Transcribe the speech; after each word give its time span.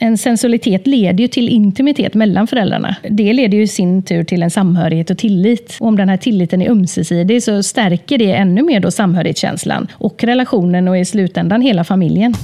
En 0.00 0.18
sensualitet 0.18 0.86
leder 0.86 1.18
ju 1.18 1.28
till 1.28 1.48
intimitet 1.48 2.14
mellan 2.14 2.46
föräldrarna. 2.46 2.96
Det 3.10 3.32
leder 3.32 3.58
ju 3.58 3.62
i 3.62 3.68
sin 3.68 4.02
tur 4.02 4.24
till 4.24 4.42
en 4.42 4.50
samhörighet 4.50 5.10
och 5.10 5.18
tillit. 5.18 5.76
Och 5.80 5.86
om 5.86 5.96
den 5.96 6.08
här 6.08 6.16
tilliten 6.16 6.62
är 6.62 6.70
ömsesidig 6.70 7.42
så 7.42 7.62
stärker 7.62 8.18
det 8.18 8.32
ännu 8.32 8.62
mer 8.62 8.80
då 8.80 8.90
samhörighetskänslan 8.90 9.86
och 9.92 10.24
relationen 10.24 10.88
och 10.88 10.98
i 10.98 11.04
slutändan 11.04 11.60
hela 11.60 11.84
familjen. 11.84 12.34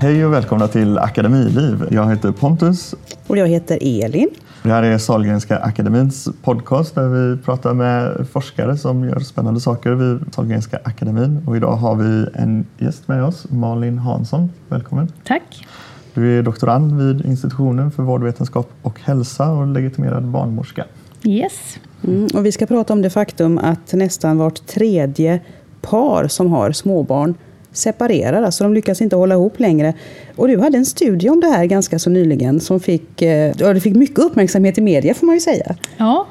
Hej 0.00 0.24
och 0.24 0.32
välkomna 0.32 0.68
till 0.68 0.98
Akademiliv. 0.98 1.84
Jag 1.90 2.10
heter 2.10 2.32
Pontus. 2.32 2.94
Och 3.26 3.38
jag 3.38 3.48
heter 3.48 4.04
Elin. 4.04 4.28
Det 4.62 4.70
här 4.70 4.82
är 4.82 4.98
Sahlgrenska 4.98 5.58
akademins 5.58 6.28
podcast 6.42 6.94
där 6.94 7.08
vi 7.08 7.42
pratar 7.42 7.74
med 7.74 8.26
forskare 8.32 8.76
som 8.76 9.04
gör 9.04 9.18
spännande 9.18 9.60
saker 9.60 9.90
vid 9.90 10.34
Sahlgrenska 10.34 10.78
akademin. 10.84 11.42
Och 11.46 11.56
idag 11.56 11.72
har 11.72 11.94
vi 11.94 12.26
en 12.34 12.66
gäst 12.78 13.08
med 13.08 13.24
oss, 13.24 13.46
Malin 13.50 13.98
Hansson. 13.98 14.50
Välkommen. 14.68 15.12
Tack. 15.24 15.66
Du 16.14 16.38
är 16.38 16.42
doktorand 16.42 17.00
vid 17.00 17.26
institutionen 17.26 17.90
för 17.90 18.02
vårdvetenskap 18.02 18.70
och 18.82 19.00
hälsa 19.00 19.50
och 19.50 19.66
legitimerad 19.66 20.24
barnmorska. 20.24 20.84
Yes. 21.22 21.78
Mm, 22.04 22.28
och 22.34 22.46
vi 22.46 22.52
ska 22.52 22.66
prata 22.66 22.92
om 22.92 23.02
det 23.02 23.10
faktum 23.10 23.58
att 23.58 23.92
nästan 23.92 24.38
vart 24.38 24.66
tredje 24.66 25.40
par 25.80 26.28
som 26.28 26.52
har 26.52 26.72
småbarn 26.72 27.34
separerar, 27.72 28.42
alltså 28.42 28.64
de 28.64 28.74
lyckas 28.74 29.00
inte 29.00 29.16
hålla 29.16 29.34
ihop 29.34 29.60
längre. 29.60 29.94
Och 30.36 30.48
du 30.48 30.58
hade 30.58 30.78
en 30.78 30.86
studie 30.86 31.28
om 31.28 31.40
det 31.40 31.46
här 31.46 31.64
ganska 31.64 31.98
så 31.98 32.10
nyligen 32.10 32.60
som 32.60 32.80
fick, 32.80 33.22
eh, 33.22 33.52
ja, 33.58 33.74
det 33.74 33.80
fick 33.80 33.94
mycket 33.94 34.18
uppmärksamhet 34.18 34.78
i 34.78 34.80
media 34.80 35.14
får 35.14 35.26
man 35.26 35.36
ju 35.36 35.40
säga. 35.40 35.76
Ja, 35.96 36.26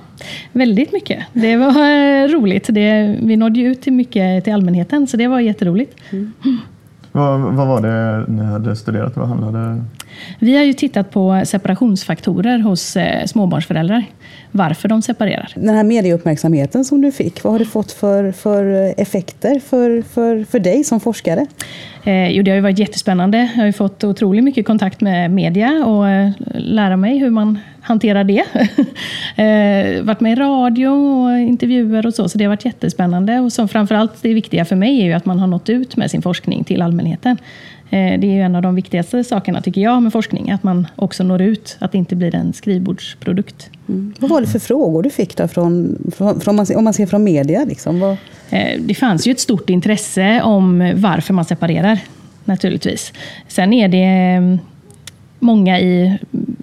väldigt 0.51 0.91
mycket. 0.91 1.23
Det 1.33 1.55
var 1.55 1.67
eh, 1.69 2.27
roligt. 2.27 2.67
Det, 2.69 3.17
vi 3.21 3.35
nådde 3.35 3.59
ju 3.59 3.71
ut 3.71 3.81
till 3.81 3.93
mycket 3.93 4.43
till 4.43 4.53
allmänheten, 4.53 5.07
så 5.07 5.17
det 5.17 5.27
var 5.27 5.39
jätteroligt. 5.39 5.95
Mm. 6.09 6.31
Vad, 7.11 7.39
vad 7.39 7.67
var 7.67 7.81
det 7.81 8.25
ni 8.27 8.43
hade 8.43 8.75
studerat? 8.75 9.17
Vad 9.17 9.27
handlade 9.27 9.83
Vi 10.39 10.57
har 10.57 10.63
ju 10.63 10.73
tittat 10.73 11.11
på 11.11 11.41
separationsfaktorer 11.45 12.59
hos 12.59 12.97
eh, 12.97 13.25
småbarnsföräldrar. 13.25 14.05
Varför 14.51 14.89
de 14.89 15.01
separerar. 15.01 15.51
Den 15.55 15.75
här 15.75 15.83
medieuppmärksamheten 15.83 16.85
som 16.85 17.01
du 17.01 17.11
fick, 17.11 17.43
vad 17.43 17.53
har 17.53 17.59
det 17.59 17.65
fått 17.65 17.91
för, 17.91 18.31
för 18.31 18.93
effekter 18.97 19.59
för, 19.59 20.01
för, 20.01 20.43
för 20.43 20.59
dig 20.59 20.83
som 20.83 20.99
forskare? 20.99 21.45
Eh, 22.03 22.29
jo, 22.29 22.43
det 22.43 22.51
har 22.51 22.55
ju 22.55 22.61
varit 22.61 22.79
jättespännande. 22.79 23.37
Jag 23.37 23.61
har 23.61 23.65
ju 23.65 23.73
fått 23.73 24.03
otroligt 24.03 24.43
mycket 24.43 24.65
kontakt 24.65 25.01
med 25.01 25.31
media 25.31 25.85
och 25.85 26.09
eh, 26.09 26.31
lära 26.55 26.97
mig 26.97 27.17
hur 27.17 27.29
man 27.29 27.59
hanterar 27.89 28.23
det. 28.23 28.43
eh, 29.35 30.03
varit 30.03 30.19
med 30.19 30.31
i 30.31 30.35
radio 30.35 30.87
och 30.87 31.39
intervjuer 31.39 32.05
och 32.05 32.13
så, 32.13 32.29
så 32.29 32.37
det 32.37 32.43
har 32.43 32.49
varit 32.49 32.65
jättespännande. 32.65 33.39
Och 33.39 33.53
som 33.53 33.67
framförallt 33.67 34.21
det 34.21 34.33
viktiga 34.33 34.65
för 34.65 34.75
mig 34.75 35.01
är 35.01 35.05
ju 35.05 35.13
att 35.13 35.25
man 35.25 35.39
har 35.39 35.47
nått 35.47 35.69
ut 35.69 35.97
med 35.97 36.11
sin 36.11 36.21
forskning 36.21 36.63
till 36.63 36.81
allmänheten. 36.81 37.37
Eh, 37.89 38.19
det 38.19 38.27
är 38.27 38.33
ju 38.33 38.41
en 38.41 38.55
av 38.55 38.61
de 38.61 38.75
viktigaste 38.75 39.23
sakerna 39.23 39.61
tycker 39.61 39.81
jag 39.81 40.03
med 40.03 40.11
forskning, 40.11 40.51
att 40.51 40.63
man 40.63 40.87
också 40.95 41.23
når 41.23 41.41
ut, 41.41 41.77
att 41.79 41.91
det 41.91 41.97
inte 41.97 42.15
blir 42.15 42.35
en 42.35 42.53
skrivbordsprodukt. 42.53 43.69
Mm. 43.87 44.13
Vad 44.19 44.29
var 44.29 44.41
det 44.41 44.47
för 44.47 44.59
frågor 44.59 45.03
du 45.03 45.09
fick 45.09 45.37
då 45.37 45.47
från, 45.47 45.97
från, 46.15 46.41
från 46.41 46.59
om 46.75 46.83
man 46.83 46.93
ser 46.93 47.05
från 47.05 47.23
media? 47.23 47.65
Liksom? 47.65 47.99
Vad... 47.99 48.17
Eh, 48.49 48.79
det 48.79 48.93
fanns 48.93 49.27
ju 49.27 49.31
ett 49.31 49.39
stort 49.39 49.69
intresse 49.69 50.41
om 50.41 50.93
varför 50.95 51.33
man 51.33 51.45
separerar, 51.45 51.99
naturligtvis. 52.45 53.13
Sen 53.47 53.73
är 53.73 53.87
det 53.87 54.03
mm, 54.03 54.59
många 55.39 55.79
i, 55.79 56.17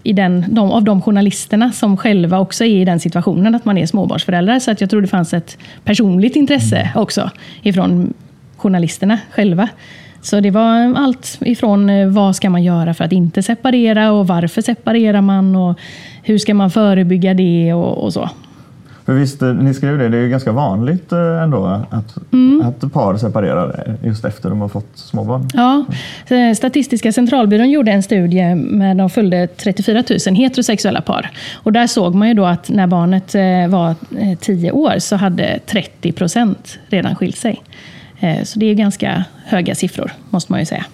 i 0.07 0.13
den, 0.13 0.45
de, 0.49 0.71
av 0.71 0.85
de 0.85 1.03
journalisterna 1.03 1.73
som 1.73 1.97
själva 1.97 2.39
också 2.39 2.65
är 2.65 2.69
i 2.69 2.85
den 2.85 3.01
situationen 3.01 3.55
att 3.55 3.65
man 3.65 3.79
är 3.79 3.87
småbarnsföräldrar. 3.87 4.59
Så 4.59 4.71
att 4.71 4.81
jag 4.81 4.91
tror 4.91 5.03
det 5.03 5.09
fanns 5.09 5.35
ett 5.35 5.59
personligt 5.85 6.37
intresse 6.37 6.93
också 6.95 7.31
ifrån 7.63 8.15
journalisterna 8.57 9.19
själva. 9.31 9.69
Så 10.23 10.41
det 10.41 10.51
var 10.51 10.95
allt 10.97 11.39
ifrån 11.41 11.91
eh, 11.91 12.09
vad 12.09 12.37
ska 12.37 12.51
man 12.51 12.63
göra 12.63 12.95
för 12.95 13.05
att 13.05 13.13
inte 13.13 13.43
separera 13.43 14.13
och 14.13 14.27
varför 14.27 14.63
separerar 14.63 15.21
man 15.21 15.57
och 15.57 15.79
hur 16.23 16.39
ska 16.39 16.55
man 16.55 16.71
förebygga 16.71 17.35
det 17.35 17.75
och, 17.75 18.05
och 18.05 18.13
så. 18.13 18.31
För 19.07 19.13
visst, 19.13 19.43
eh, 19.43 19.55
ni 19.55 19.75
skrev 19.75 19.99
det, 19.99 20.09
det 20.09 20.17
är 20.17 20.23
ju 20.23 20.29
ganska 20.29 20.53
vanligt 20.53 21.13
eh, 21.13 21.43
ändå 21.43 21.67
att, 21.91 22.33
mm. 22.33 22.67
att 22.67 22.93
par 22.93 23.17
separerar 23.17 23.97
just 24.03 24.25
efter 24.25 24.51
de 24.51 24.61
har 24.61 24.69
fått 24.69 24.91
småbarn. 24.95 25.49
Ja, 25.55 25.85
Statistiska 26.57 27.13
centralbyrån 27.13 27.71
gjorde 27.71 27.93
en 27.93 28.03
studie 28.03 28.55
med 28.55 28.97
de 28.97 29.11
följde 29.11 29.47
34 29.47 30.03
000 30.27 30.37
heterosexuella 30.37 31.01
par. 31.01 31.31
Och 31.55 31.73
där 31.73 31.87
såg 31.87 32.15
man 32.15 32.29
ju 32.29 32.35
då 32.35 32.45
att 32.45 32.69
när 32.69 32.87
barnet 32.87 33.35
var 33.71 33.95
10 34.37 34.73
år 34.73 34.99
så 34.99 35.17
hade 35.17 35.59
30 35.67 36.13
procent 36.13 36.79
redan 36.89 37.17
skilt 37.17 37.37
sig. 37.37 37.63
Eh, 38.21 38.43
så 38.43 38.59
det 38.59 38.67
är 38.67 38.75
ganska 38.75 39.25
höga 39.45 39.75
siffror, 39.75 40.13
måste 40.31 40.53
man 40.53 40.61
ju 40.61 40.67
säga. 40.67 40.85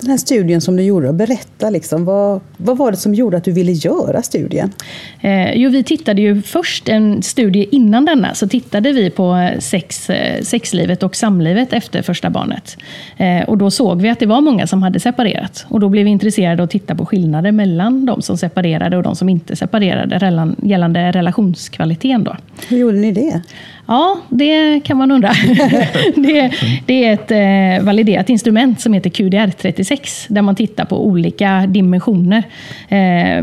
Den 0.00 0.10
här 0.10 0.16
studien 0.16 0.60
som 0.60 0.76
du 0.76 0.82
gjorde, 0.82 1.12
berätta, 1.12 1.70
liksom, 1.70 2.04
vad, 2.04 2.40
vad 2.56 2.78
var 2.78 2.90
det 2.90 2.96
som 2.96 3.14
gjorde 3.14 3.36
att 3.36 3.44
du 3.44 3.52
ville 3.52 3.72
göra 3.72 4.22
studien? 4.22 4.72
Eh, 5.20 5.52
jo, 5.54 5.70
vi 5.70 5.82
tittade 5.82 6.22
ju 6.22 6.42
först 6.42 6.88
en 6.88 7.22
studie 7.22 7.68
innan 7.70 8.04
denna, 8.04 8.34
så 8.34 8.48
tittade 8.48 8.92
vi 8.92 9.10
på 9.10 9.50
sex, 9.58 10.10
eh, 10.10 10.42
sexlivet 10.42 11.02
och 11.02 11.16
samlivet 11.16 11.72
efter 11.72 12.02
första 12.02 12.30
barnet. 12.30 12.76
Eh, 13.16 13.42
och 13.48 13.58
då 13.58 13.70
såg 13.70 14.02
vi 14.02 14.08
att 14.08 14.18
det 14.18 14.26
var 14.26 14.40
många 14.40 14.66
som 14.66 14.82
hade 14.82 15.00
separerat. 15.00 15.66
Och 15.68 15.80
då 15.80 15.88
blev 15.88 16.04
vi 16.04 16.10
intresserade 16.10 16.62
att 16.62 16.70
titta 16.70 16.94
på 16.94 17.06
skillnader 17.06 17.52
mellan 17.52 18.06
de 18.06 18.22
som 18.22 18.36
separerade 18.36 18.96
och 18.96 19.02
de 19.02 19.16
som 19.16 19.28
inte 19.28 19.56
separerade, 19.56 20.54
gällande 20.62 21.12
relationskvaliteten. 21.12 22.24
Då. 22.24 22.36
Hur 22.68 22.78
gjorde 22.78 22.98
ni 22.98 23.12
det? 23.12 23.42
Ja, 23.90 24.20
det 24.28 24.80
kan 24.80 24.96
man 24.96 25.10
undra. 25.10 25.28
det, 26.14 26.52
det, 26.86 27.04
är 27.04 27.12
ett 27.12 27.30
eh, 27.30 27.84
validerat 27.86 28.28
instrument 28.28 28.80
som 28.80 28.92
heter 28.92 29.10
QDR36, 29.10 29.89
där 30.28 30.42
man 30.42 30.54
tittar 30.54 30.84
på 30.84 31.06
olika 31.06 31.66
dimensioner. 31.66 32.42
Eh, 32.88 33.42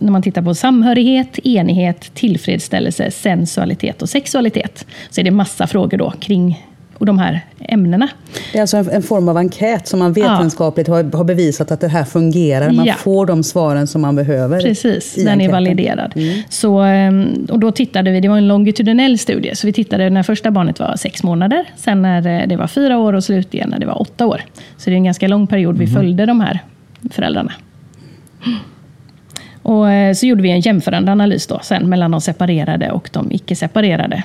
när 0.00 0.10
man 0.10 0.22
tittar 0.22 0.42
på 0.42 0.54
samhörighet, 0.54 1.38
enighet, 1.38 2.14
tillfredsställelse, 2.14 3.10
sensualitet 3.10 4.02
och 4.02 4.08
sexualitet, 4.08 4.86
så 5.10 5.20
är 5.20 5.24
det 5.24 5.30
massa 5.30 5.66
frågor 5.66 5.98
då 5.98 6.10
kring 6.10 6.67
och 6.98 7.06
de 7.06 7.18
här 7.18 7.40
ämnena. 7.60 8.08
Det 8.52 8.58
är 8.58 8.62
alltså 8.62 8.76
en, 8.76 8.90
en 8.90 9.02
form 9.02 9.28
av 9.28 9.36
enkät 9.36 9.86
som 9.86 9.98
man 9.98 10.12
vetenskapligt 10.12 10.88
ja. 10.88 10.94
har, 10.94 11.16
har, 11.16 11.24
bevisat 11.24 11.70
att 11.70 11.80
det 11.80 11.88
här 11.88 12.04
fungerar. 12.04 12.70
Man 12.70 12.86
ja. 12.86 12.94
får 12.94 13.26
de 13.26 13.42
svaren 13.42 13.86
som 13.86 14.00
man 14.00 14.16
behöver. 14.16 14.60
Precis, 14.60 15.14
den 15.14 15.28
enkäten. 15.28 15.40
är 15.40 15.52
validerad. 15.52 16.12
Mm. 16.16 16.42
Så, 16.48 16.78
ehm, 16.78 17.46
och 17.50 17.58
då 17.58 17.72
tittade 17.72 18.10
vi, 18.10 18.20
det 18.20 18.28
var 18.28 18.38
en 18.38 18.48
longitudinell 18.48 19.18
studie, 19.18 19.54
så 19.54 19.66
vi 19.66 19.72
tittade 19.72 20.10
när 20.10 20.22
första 20.22 20.50
barnet 20.50 20.80
var 20.80 20.96
sex 20.96 21.22
månader, 21.22 21.64
sen 21.76 22.02
när 22.02 22.46
det 22.46 22.56
var 22.56 22.66
fyra 22.66 22.98
år 22.98 23.12
och 23.12 23.24
slutligen 23.24 23.70
när 23.70 23.78
det 23.78 23.86
var 23.86 24.00
åtta 24.00 24.26
år. 24.26 24.42
Så 24.76 24.90
det 24.90 24.94
är 24.94 24.96
en 24.96 25.04
ganska 25.04 25.28
lång 25.28 25.46
period 25.46 25.78
vi 25.78 25.84
mm. 25.84 25.96
följde 25.96 26.26
de 26.26 26.40
här 26.40 26.58
föräldrarna. 27.10 27.52
Och 29.62 29.90
eh, 29.90 30.14
så 30.14 30.26
gjorde 30.26 30.42
vi 30.42 30.50
en 30.50 30.60
jämförande 30.60 31.12
analys 31.12 31.46
då, 31.46 31.60
sen 31.62 31.88
mellan 31.88 32.10
de 32.10 32.20
separerade 32.20 32.90
och 32.90 33.10
de 33.12 33.32
icke-separerade 33.32 34.22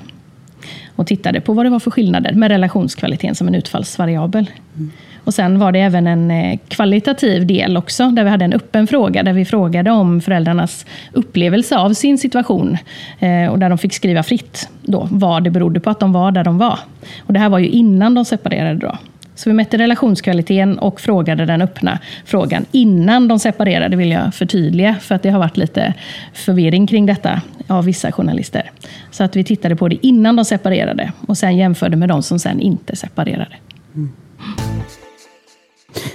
och 0.96 1.08
tittade 1.08 1.42
på 1.42 1.54
vad 1.54 1.66
det 1.66 1.70
var 1.70 1.80
för 1.80 1.92
skillnader 1.92 2.34
med 2.34 2.52
relationskvaliteten 2.52 3.36
som 3.36 3.48
en 3.48 3.56
utfallsvariabel. 3.56 4.50
Mm. 4.76 4.92
Och 5.24 5.34
sen 5.34 5.60
var 5.60 5.72
det 5.72 5.80
även 5.80 6.08
en 6.08 6.32
eh, 6.32 6.60
kvalitativ 6.68 7.48
del 7.48 7.78
också, 7.78 8.10
där 8.10 8.24
vi 8.24 8.30
hade 8.30 8.46
en 8.46 8.54
öppen 8.54 8.88
fråga, 8.88 9.24
där 9.24 9.34
vi 9.34 9.46
frågade 9.46 9.92
om 9.92 10.22
föräldrarnas 10.22 10.86
upplevelse 11.12 11.78
av 11.78 11.94
sin 11.94 12.18
situation. 12.18 12.78
Eh, 13.20 13.52
och 13.52 13.60
där 13.60 13.70
de 13.70 13.78
fick 13.78 13.94
skriva 13.94 14.24
fritt 14.24 14.70
då, 14.82 15.08
vad 15.12 15.44
det 15.44 15.50
berodde 15.50 15.80
på 15.80 15.90
att 15.90 16.00
de 16.00 16.14
var 16.14 16.32
där 16.32 16.44
de 16.44 16.58
var. 16.58 16.80
Och 17.20 17.34
det 17.34 17.40
här 17.40 17.50
var 17.50 17.60
ju 17.60 17.68
innan 17.68 18.14
de 18.14 18.26
separerade. 18.26 18.80
Då. 18.80 18.98
Så 19.36 19.50
vi 19.50 19.54
mätte 19.54 19.78
relationskvaliteten 19.78 20.80
och 20.80 21.02
frågade 21.02 21.46
den 21.46 21.62
öppna 21.62 22.00
frågan 22.26 22.66
innan 22.72 23.28
de 23.28 23.40
separerade, 23.40 23.96
vill 23.96 24.12
jag 24.12 24.34
förtydliga, 24.34 24.96
för 25.02 25.16
att 25.16 25.24
det 25.24 25.30
har 25.30 25.40
varit 25.40 25.58
lite 25.58 25.94
förvirring 26.34 26.88
kring 26.88 27.06
detta 27.06 27.42
av 27.68 27.86
vissa 27.86 28.12
journalister. 28.12 28.72
Så 29.12 29.24
att 29.24 29.36
vi 29.36 29.44
tittade 29.44 29.76
på 29.76 29.88
det 29.88 30.08
innan 30.08 30.36
de 30.36 30.46
separerade 30.46 31.12
och 31.28 31.38
sen 31.38 31.58
jämförde 31.58 31.98
med 31.98 32.10
de 32.10 32.24
som 32.24 32.40
sen 32.40 32.60
inte 32.60 32.96
separerade. 32.96 33.56
Mm. 33.96 34.10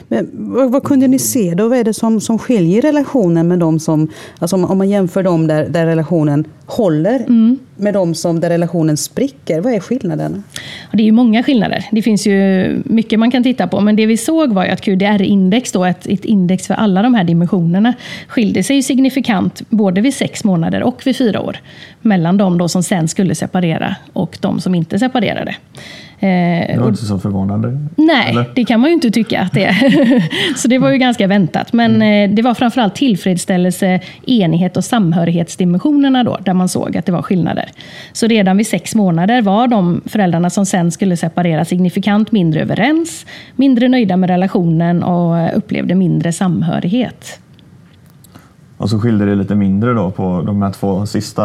Men 0.08 0.30
vad, 0.32 0.72
vad, 0.72 0.84
kunde 0.84 1.08
ni 1.08 1.18
se 1.18 1.54
då? 1.54 1.68
Vad 1.68 1.78
är 1.78 1.84
det 1.84 1.94
som, 1.94 2.20
som 2.20 2.38
skiljer 2.38 2.82
relationen 2.82 3.48
med 3.48 3.58
de 3.58 3.80
som, 3.80 4.08
alltså 4.38 4.56
om, 4.56 4.64
om 4.64 4.78
man 4.78 4.88
jämför 4.88 5.22
dem 5.22 5.46
där, 5.46 5.68
där 5.68 5.86
relationen 5.86 6.44
håller 6.68 7.20
mm. 7.20 7.58
med 7.76 7.94
de 7.94 8.14
som 8.14 8.40
där 8.40 8.48
relationen 8.48 8.96
spricker? 8.96 9.60
Vad 9.60 9.72
är 9.72 9.80
skillnaden? 9.80 10.42
Det 10.92 11.02
är 11.02 11.04
ju 11.04 11.12
många 11.12 11.42
skillnader. 11.42 11.84
Det 11.92 12.02
finns 12.02 12.26
ju 12.26 12.82
mycket 12.84 13.18
man 13.18 13.30
kan 13.30 13.42
titta 13.42 13.66
på, 13.66 13.80
men 13.80 13.96
det 13.96 14.06
vi 14.06 14.16
såg 14.16 14.52
var 14.52 14.66
att 14.66 14.80
QDR-index, 14.80 15.72
då, 15.72 15.84
ett, 15.84 16.06
ett 16.06 16.24
index 16.24 16.66
för 16.66 16.74
alla 16.74 17.02
de 17.02 17.14
här 17.14 17.24
dimensionerna, 17.24 17.94
skilde 18.28 18.62
sig 18.62 18.82
signifikant 18.82 19.62
både 19.70 20.00
vid 20.00 20.14
sex 20.14 20.44
månader 20.44 20.82
och 20.82 21.06
vid 21.06 21.16
fyra 21.16 21.40
år. 21.40 21.58
mellan 22.02 22.36
de 22.36 22.58
då 22.58 22.68
som 22.68 22.82
sen 22.82 23.08
skulle 23.08 23.34
separera 23.34 23.96
och 24.12 24.38
de 24.40 24.60
som 24.60 24.74
inte 24.74 24.98
separerade. 24.98 25.54
Eh, 26.20 26.74
det 26.74 26.80
var 26.80 26.88
inte 26.88 27.04
så 27.04 27.18
förvånande. 27.18 27.78
Nej, 27.96 28.30
eller? 28.30 28.44
det 28.54 28.64
kan 28.64 28.80
man 28.80 28.90
ju 28.90 28.94
inte 28.94 29.10
tycka 29.10 29.40
att 29.40 29.52
det 29.52 29.64
är. 29.64 30.54
så 30.56 30.68
det 30.68 30.78
var 30.78 30.90
ju 30.90 30.98
ganska 30.98 31.26
väntat. 31.26 31.72
Men 31.72 31.94
mm. 31.94 32.30
Eh, 32.30 32.36
det 32.36 32.42
var 32.42 32.54
framförallt 32.54 32.94
tillfredsställelse, 32.94 34.00
enighet 34.26 34.76
och 34.76 34.84
samhörighetsdimensionerna 34.84 36.24
då, 36.24 36.38
där 36.44 36.54
man 36.58 36.68
såg 36.68 36.96
att 36.96 37.06
det 37.06 37.12
var 37.12 37.22
skillnader. 37.22 37.70
Så 38.12 38.26
redan 38.26 38.56
vid 38.56 38.66
sex 38.66 38.94
månader 38.94 39.42
var 39.42 39.68
de 39.68 40.00
föräldrarna 40.06 40.50
som 40.50 40.66
sen 40.66 40.90
skulle 40.90 41.16
separera 41.16 41.64
signifikant 41.64 42.32
mindre 42.32 42.60
överens, 42.60 43.26
mindre 43.56 43.88
nöjda 43.88 44.16
med 44.16 44.30
relationen 44.30 45.02
och 45.02 45.38
eh, 45.38 45.56
upplevde 45.56 45.94
mindre 45.94 46.32
samhörighet. 46.32 47.40
Och 48.78 48.90
så 48.90 48.98
skilde 48.98 49.24
det 49.24 49.34
lite 49.34 49.54
mindre 49.54 49.92
då 49.92 50.10
på 50.10 50.42
de 50.46 50.62
här 50.62 50.72
två 50.72 51.06
sista 51.06 51.44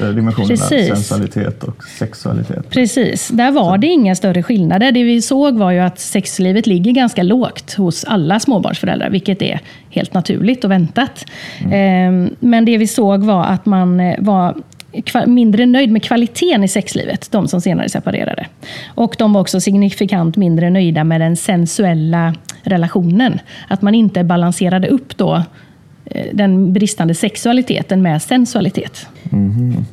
eh, 0.00 0.08
dimensionerna, 0.08 0.56
Precis. 0.56 0.88
sensualitet 0.88 1.64
och 1.64 1.84
sexualitet. 1.84 2.70
Precis, 2.70 3.28
där 3.28 3.50
var 3.50 3.78
det 3.78 3.86
inga 3.86 4.14
större 4.14 4.42
skillnader. 4.42 4.92
Det 4.92 5.04
vi 5.04 5.22
såg 5.22 5.54
var 5.54 5.70
ju 5.70 5.78
att 5.78 5.98
sexlivet 5.98 6.66
ligger 6.66 6.92
ganska 6.92 7.22
lågt 7.22 7.74
hos 7.74 8.04
alla 8.04 8.40
småbarnsföräldrar, 8.40 9.10
vilket 9.10 9.42
är 9.42 9.60
helt 9.90 10.14
naturligt 10.14 10.64
och 10.64 10.70
väntat. 10.70 11.26
Mm. 11.60 11.72
Ehm, 11.72 12.36
men 12.40 12.64
det 12.64 12.78
vi 12.78 12.86
såg 12.86 13.24
var 13.24 13.44
att 13.44 13.66
man 13.66 14.00
eh, 14.00 14.16
var 14.18 14.54
mindre 15.26 15.66
nöjd 15.66 15.90
med 15.90 16.02
kvaliteten 16.02 16.64
i 16.64 16.68
sexlivet, 16.68 17.28
de 17.30 17.48
som 17.48 17.60
senare 17.60 17.88
separerade. 17.88 18.46
Och 18.86 19.14
de 19.18 19.32
var 19.32 19.40
också 19.40 19.60
signifikant 19.60 20.36
mindre 20.36 20.70
nöjda 20.70 21.04
med 21.04 21.20
den 21.20 21.36
sensuella 21.36 22.34
relationen. 22.62 23.38
Att 23.68 23.82
man 23.82 23.94
inte 23.94 24.24
balanserade 24.24 24.88
upp 24.88 25.16
då 25.16 25.42
den 26.32 26.72
bristande 26.72 27.14
sexualiteten 27.14 28.02
med 28.02 28.22
sensualitet. 28.22 29.06
Mm. 29.32 29.84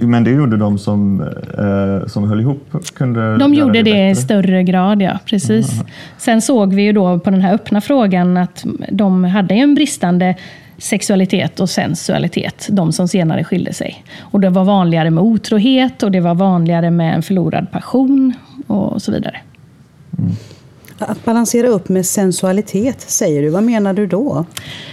Men 0.00 0.24
det 0.24 0.30
gjorde 0.30 0.56
de 0.56 0.78
som, 0.78 1.20
eh, 1.58 2.08
som 2.08 2.28
höll 2.28 2.40
ihop? 2.40 2.68
Kunde 2.94 3.38
de 3.38 3.54
gjorde 3.54 3.82
det, 3.82 3.92
det 3.92 4.10
i 4.10 4.14
större 4.14 4.62
grad, 4.62 5.02
ja. 5.02 5.18
Precis. 5.26 5.72
Mm. 5.72 5.86
Sen 6.18 6.42
såg 6.42 6.74
vi 6.74 6.82
ju 6.82 6.92
då 6.92 7.18
på 7.18 7.30
den 7.30 7.40
här 7.40 7.54
öppna 7.54 7.80
frågan 7.80 8.36
att 8.36 8.64
de 8.90 9.24
hade 9.24 9.54
en 9.54 9.74
bristande 9.74 10.34
sexualitet 10.78 11.60
och 11.60 11.70
sensualitet, 11.70 12.68
de 12.70 12.92
som 12.92 13.08
senare 13.08 13.44
skilde 13.44 13.72
sig. 13.72 14.04
Och 14.20 14.40
Det 14.40 14.50
var 14.50 14.64
vanligare 14.64 15.10
med 15.10 15.24
otrohet 15.24 16.02
och 16.02 16.10
det 16.10 16.20
var 16.20 16.34
vanligare 16.34 16.90
med 16.90 17.14
en 17.14 17.22
förlorad 17.22 17.70
passion 17.70 18.32
och 18.66 19.02
så 19.02 19.12
vidare. 19.12 19.36
Mm. 20.18 20.32
Att 21.08 21.24
balansera 21.24 21.68
upp 21.68 21.88
med 21.88 22.06
sensualitet, 22.06 23.00
säger 23.00 23.42
du. 23.42 23.48
Vad 23.48 23.62
menar 23.62 23.94
du 23.94 24.06
då? 24.06 24.44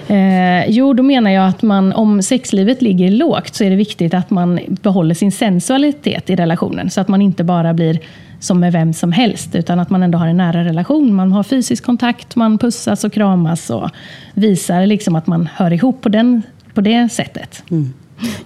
Eh, 0.07 0.69
jo, 0.69 0.93
då 0.93 1.03
menar 1.03 1.31
jag 1.31 1.47
att 1.47 1.61
man, 1.61 1.93
om 1.93 2.21
sexlivet 2.21 2.81
ligger 2.81 3.11
lågt 3.11 3.55
så 3.55 3.63
är 3.63 3.69
det 3.69 3.75
viktigt 3.75 4.13
att 4.13 4.29
man 4.29 4.59
behåller 4.69 5.15
sin 5.15 5.31
sensualitet 5.31 6.29
i 6.29 6.35
relationen. 6.35 6.89
Så 6.89 7.01
att 7.01 7.07
man 7.07 7.21
inte 7.21 7.43
bara 7.43 7.73
blir 7.73 7.99
som 8.39 8.59
med 8.59 8.73
vem 8.73 8.93
som 8.93 9.11
helst, 9.11 9.55
utan 9.55 9.79
att 9.79 9.89
man 9.89 10.03
ändå 10.03 10.17
har 10.17 10.27
en 10.27 10.37
nära 10.37 10.63
relation. 10.63 11.13
Man 11.15 11.31
har 11.31 11.43
fysisk 11.43 11.83
kontakt, 11.83 12.35
man 12.35 12.57
pussas 12.57 13.03
och 13.03 13.13
kramas 13.13 13.69
och 13.69 13.89
visar 14.33 14.85
liksom 14.85 15.15
att 15.15 15.27
man 15.27 15.49
hör 15.55 15.73
ihop 15.73 16.01
på, 16.01 16.09
den, 16.09 16.41
på 16.73 16.81
det 16.81 17.09
sättet. 17.09 17.63
Mm. 17.71 17.93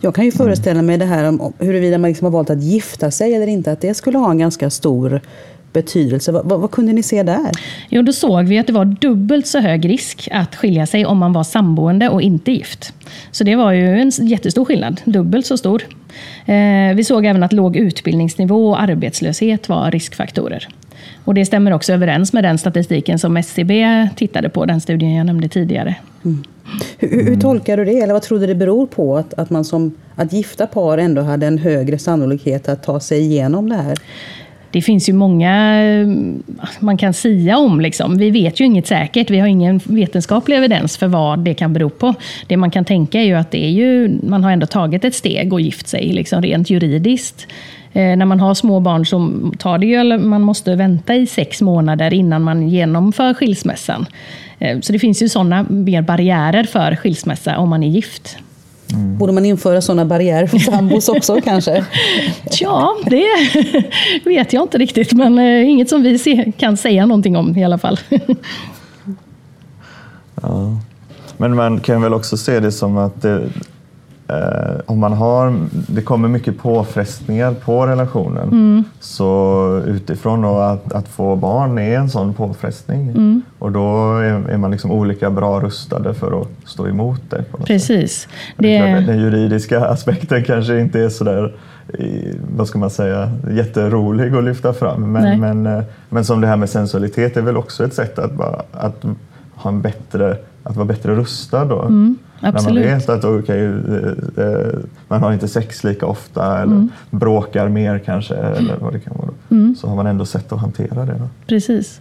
Jag 0.02 0.16
kan 0.16 0.26
ju 0.26 0.32
föreställa 0.32 0.82
mig 0.82 0.98
det 0.98 1.06
här 1.06 1.24
om 1.24 1.54
huruvida 1.60 1.98
man 1.98 2.10
liksom 2.10 2.26
har 2.26 2.32
valt 2.32 2.50
att 2.50 2.64
gifta 2.64 3.12
sig 3.12 3.34
eller 3.34 3.48
inte, 3.48 3.72
att 3.72 3.82
det 3.82 3.94
skulle 3.94 4.18
ha 4.18 4.32
en 4.32 4.38
ganska 4.38 4.70
stor 4.70 5.22
betydelse. 5.74 6.32
Vad, 6.32 6.46
vad, 6.46 6.60
vad, 6.60 6.72
kunde 6.72 6.94
ni 6.94 7.04
se 7.04 7.24
där? 7.24 7.52
Jo, 7.90 8.02
då 8.02 8.14
såg 8.14 8.46
vi 8.46 8.60
att 8.60 8.68
det 8.68 8.74
var 8.74 8.86
dubbelt 8.86 9.48
så 9.48 9.60
hög 9.60 9.90
risk 9.90 10.28
att 10.32 10.56
skilja 10.56 10.86
sig 10.86 11.06
om 11.06 11.18
man 11.18 11.34
var 11.34 11.44
samboende 11.44 12.10
och 12.10 12.22
inte 12.22 12.52
gift. 12.52 12.94
Så 13.32 13.44
det 13.44 13.56
var 13.56 13.72
ju 13.72 14.00
en 14.00 14.10
jättestor 14.10 14.66
skillnad, 14.66 15.02
dubbelt 15.06 15.46
så 15.46 15.58
stor. 15.58 15.84
Eh, 16.46 16.96
vi 16.96 17.04
såg 17.04 17.26
även 17.26 17.44
att 17.44 17.54
låg 17.54 17.76
utbildningsnivå 17.76 18.70
och 18.70 18.82
arbetslöshet 18.82 19.70
var 19.70 19.92
riskfaktorer. 19.92 20.68
Och 21.26 21.34
Det 21.34 21.46
stämmer 21.46 21.74
också 21.74 21.94
överens 21.94 22.34
med 22.34 22.44
den 22.44 22.58
statistiken 22.58 23.20
som 23.20 23.38
SCB 23.38 24.08
tittade 24.16 24.50
på, 24.50 24.66
den 24.66 24.82
studien 24.82 25.14
jag 25.14 25.26
nämnde 25.26 25.48
tidigare. 25.50 25.96
Mm. 26.26 26.44
Hur, 26.98 27.26
hur, 27.26 27.36
tolkar 27.36 27.78
du 27.78 27.86
det? 27.86 28.00
Eller 28.00 28.14
vad 28.14 28.22
tror 28.22 28.40
du 28.40 28.48
det 28.48 28.56
beror 28.56 28.86
på 28.86 29.18
att, 29.18 29.34
att, 29.34 29.50
man 29.50 29.66
som, 29.66 29.96
att 30.16 30.34
gifta 30.34 30.68
par 30.68 30.98
ändå 30.98 31.22
hade 31.22 31.48
en 31.48 31.58
högre 31.58 31.98
sannolikhet 31.98 32.70
att 32.70 32.84
ta 32.84 33.00
sig 33.00 33.22
igenom 33.22 33.70
det 33.70 33.76
här? 33.76 33.98
Det 34.74 34.82
finns 34.82 35.10
ju 35.10 35.14
många 35.14 35.84
eh, 35.84 36.08
man 36.80 36.98
kan 36.98 37.14
sia 37.14 37.58
om. 37.58 37.82
Liksom. 37.82 38.18
Vi 38.18 38.30
vet 38.30 38.60
ju 38.60 38.66
inget 38.66 38.88
säkert. 38.88 39.30
Vi 39.30 39.40
har 39.40 39.48
ingen 39.48 39.80
vetenskaplig 39.84 40.58
evidens 40.58 40.98
för 40.98 41.08
vad 41.08 41.40
det 41.40 41.54
kan 41.54 41.74
bero 41.74 41.90
på. 41.90 42.14
Det 42.48 42.58
man 42.58 42.72
kan 42.72 42.86
tänka 42.86 43.20
är 43.20 43.26
ju 43.26 43.34
att 43.34 43.52
det 43.52 43.66
är 43.66 43.70
ju, 43.70 44.20
man 44.24 44.44
har 44.44 44.52
ändå 44.52 44.68
tagit 44.68 45.06
ett 45.06 45.16
steg 45.16 45.54
och 45.54 45.62
gift 45.62 45.88
sig 45.88 46.14
liksom 46.14 46.42
rent 46.42 46.70
juridiskt. 46.70 47.48
Eh, 47.94 48.18
när 48.18 48.26
man 48.26 48.40
har 48.40 48.54
små 48.54 48.80
barn 48.80 49.06
så 49.06 49.32
tar 49.60 49.78
det 49.78 49.86
ju, 49.86 50.18
man 50.18 50.42
måste 50.42 50.76
vänta 50.76 51.16
i 51.16 51.28
sex 51.28 51.62
månader 51.62 52.14
innan 52.14 52.42
man 52.42 52.70
genomför 52.70 53.34
skilsmässan. 53.34 54.06
Eh, 54.60 54.80
så 54.80 54.94
det 54.94 55.00
finns 55.00 55.24
ju 55.24 55.30
sådana 55.30 55.64
mer 55.70 56.02
barriärer 56.02 56.64
för 56.64 56.96
skilsmässa 56.96 57.58
om 57.58 57.70
man 57.70 57.84
är 57.84 57.90
gift. 57.90 58.38
Mm. 58.94 59.18
Borde 59.18 59.34
man 59.34 59.46
införa 59.46 59.82
sådana 59.82 60.06
barriärer 60.06 60.48
för 60.48 60.58
sambos 60.58 61.10
också 61.10 61.42
kanske? 61.44 61.86
Ja, 62.60 62.96
det 63.06 63.26
vet 64.30 64.54
jag 64.54 64.64
inte 64.64 64.78
riktigt, 64.78 65.14
men 65.14 65.40
eh, 65.40 65.70
inget 65.70 65.90
som 65.90 66.04
vi 66.04 66.54
kan 66.58 66.78
säga 66.78 67.06
någonting 67.06 67.38
om 67.38 67.58
i 67.58 67.64
alla 67.64 67.78
fall. 67.78 68.00
Ja. 70.42 70.78
Men 71.38 71.56
man 71.56 71.80
kan 71.80 72.02
väl 72.02 72.14
också 72.14 72.38
se 72.38 72.60
det 72.60 72.72
som 72.72 72.98
att 72.98 73.22
det, 73.22 73.50
om 74.86 75.00
man 75.00 75.14
har, 75.14 75.56
det 75.72 76.02
kommer 76.02 76.28
mycket 76.28 76.58
påfrestningar 76.58 77.54
på 77.54 77.88
relationen. 77.88 78.48
Mm. 78.48 78.84
Så 79.00 79.82
utifrån 79.86 80.46
att, 80.46 80.94
att, 80.94 81.08
få 81.08 81.36
barn 81.36 81.78
är 81.78 81.98
en 81.98 82.10
sån 82.10 82.34
påfrestning. 82.34 83.10
Mm. 83.10 83.42
Och 83.60 83.72
då 83.72 84.18
är, 84.18 84.50
är, 84.50 84.58
man 84.58 84.72
liksom 84.72 84.92
olika 84.92 85.30
bra 85.30 85.60
rustade 85.60 86.14
för 86.14 86.42
att 86.42 86.48
stå 86.66 86.88
emot 86.88 87.22
det. 87.30 87.46
Precis. 87.66 88.28
Det... 88.58 88.82
Det 88.82 89.02
den 89.08 89.20
juridiska 89.20 89.86
aspekten 89.86 90.44
kanske 90.44 90.80
inte 90.80 91.00
är 91.00 91.10
sådär 91.10 91.54
vad 92.56 92.68
ska 92.68 92.80
man 92.80 92.90
säga, 92.90 93.32
jätterolig 93.52 94.36
att 94.36 94.44
lyfta 94.44 94.74
fram. 94.74 95.12
Men, 95.12 95.40
men, 95.40 95.66
eh, 95.66 95.84
men 96.10 96.26
som 96.26 96.42
det 96.42 96.48
här 96.48 96.58
med 96.58 96.70
sensualitet 96.70 97.38
är 97.38 97.42
väl 97.42 97.58
också 97.58 97.86
ett 97.86 97.94
sätt 97.94 98.20
att, 98.20 98.34
bara, 98.34 98.62
att 98.72 99.06
ha 99.56 99.70
en 99.70 99.82
bättre 99.82 100.38
att 100.64 100.76
vara 100.76 100.86
bättre 100.86 101.16
rustad 101.16 101.66
då. 101.66 101.82
Mm, 101.82 102.18
när 102.40 102.64
man 102.64 102.76
vet 102.76 103.10
att 103.10 103.26
okay, 103.26 103.66
eh, 103.66 104.46
eh, 104.46 104.74
man 105.08 105.24
har 105.24 105.34
inte 105.34 105.48
sex 105.48 105.84
lika 105.84 106.06
ofta 106.06 106.62
eller 106.62 106.74
mm. 106.74 106.90
bråkar 107.10 107.70
mer 107.70 108.00
kanske. 108.00 108.36
Eller 108.36 108.78
vad 108.82 108.94
det 108.94 109.00
kan 109.00 109.14
vara. 109.18 109.30
Mm. 109.50 109.76
Så 109.76 109.88
har 109.88 109.96
man 109.96 110.08
ändå 110.08 110.26
sätt 110.26 110.52
att 110.52 110.60
hantera 110.60 111.06
det. 111.06 111.16
Då. 111.20 111.30
Precis. 111.48 112.00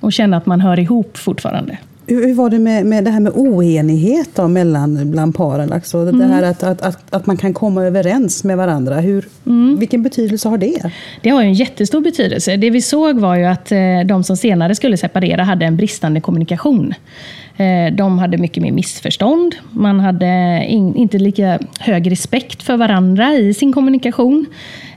Och 0.00 0.12
känna 0.12 0.36
att 0.36 0.46
man 0.46 0.60
hör 0.60 0.78
ihop 0.78 1.16
fortfarande. 1.16 1.78
Hur 2.06 2.34
var 2.34 2.50
det 2.50 2.58
med, 2.58 2.86
med 2.86 3.04
det 3.04 3.10
här 3.10 3.20
med 3.20 3.32
oenighet 3.34 4.30
då 4.34 4.48
mellan 4.48 5.10
bland 5.10 5.34
paren? 5.34 5.72
Alltså 5.72 5.98
mm. 5.98 6.18
Det 6.18 6.24
här 6.24 6.42
att, 6.42 6.62
att, 6.62 6.82
att, 6.82 7.14
att, 7.14 7.26
man 7.26 7.36
kan 7.36 7.54
komma 7.54 7.84
överens 7.84 8.44
med 8.44 8.56
varandra. 8.56 9.00
Hur, 9.00 9.28
mm. 9.46 9.78
Vilken 9.78 10.02
betydelse 10.02 10.48
har 10.48 10.58
det? 10.58 10.92
Det 11.22 11.30
har 11.30 11.42
ju 11.42 11.48
en 11.48 11.54
jättestor 11.54 12.00
betydelse. 12.00 12.56
Det 12.56 12.70
vi 12.70 12.80
såg 12.80 13.18
var 13.18 13.36
ju 13.36 13.44
att 13.44 13.72
eh, 13.72 13.78
de 14.06 14.24
som 14.24 14.36
senare 14.36 14.74
skulle 14.74 14.96
separera 14.96 15.44
hade 15.44 15.66
en 15.66 15.76
bristande 15.76 16.20
kommunikation. 16.20 16.94
Eh, 17.56 17.94
de 17.94 18.18
hade 18.18 18.38
mycket 18.38 18.62
mer 18.62 18.72
missförstånd. 18.72 19.54
Man 19.70 20.00
hade 20.00 20.64
inte 20.68 21.18
lika 21.18 21.58
hög 21.78 22.10
respekt 22.10 22.62
för 22.62 22.76
varandra 22.76 23.32
i 23.32 23.54
sin 23.54 23.72
kommunikation. 23.72 24.46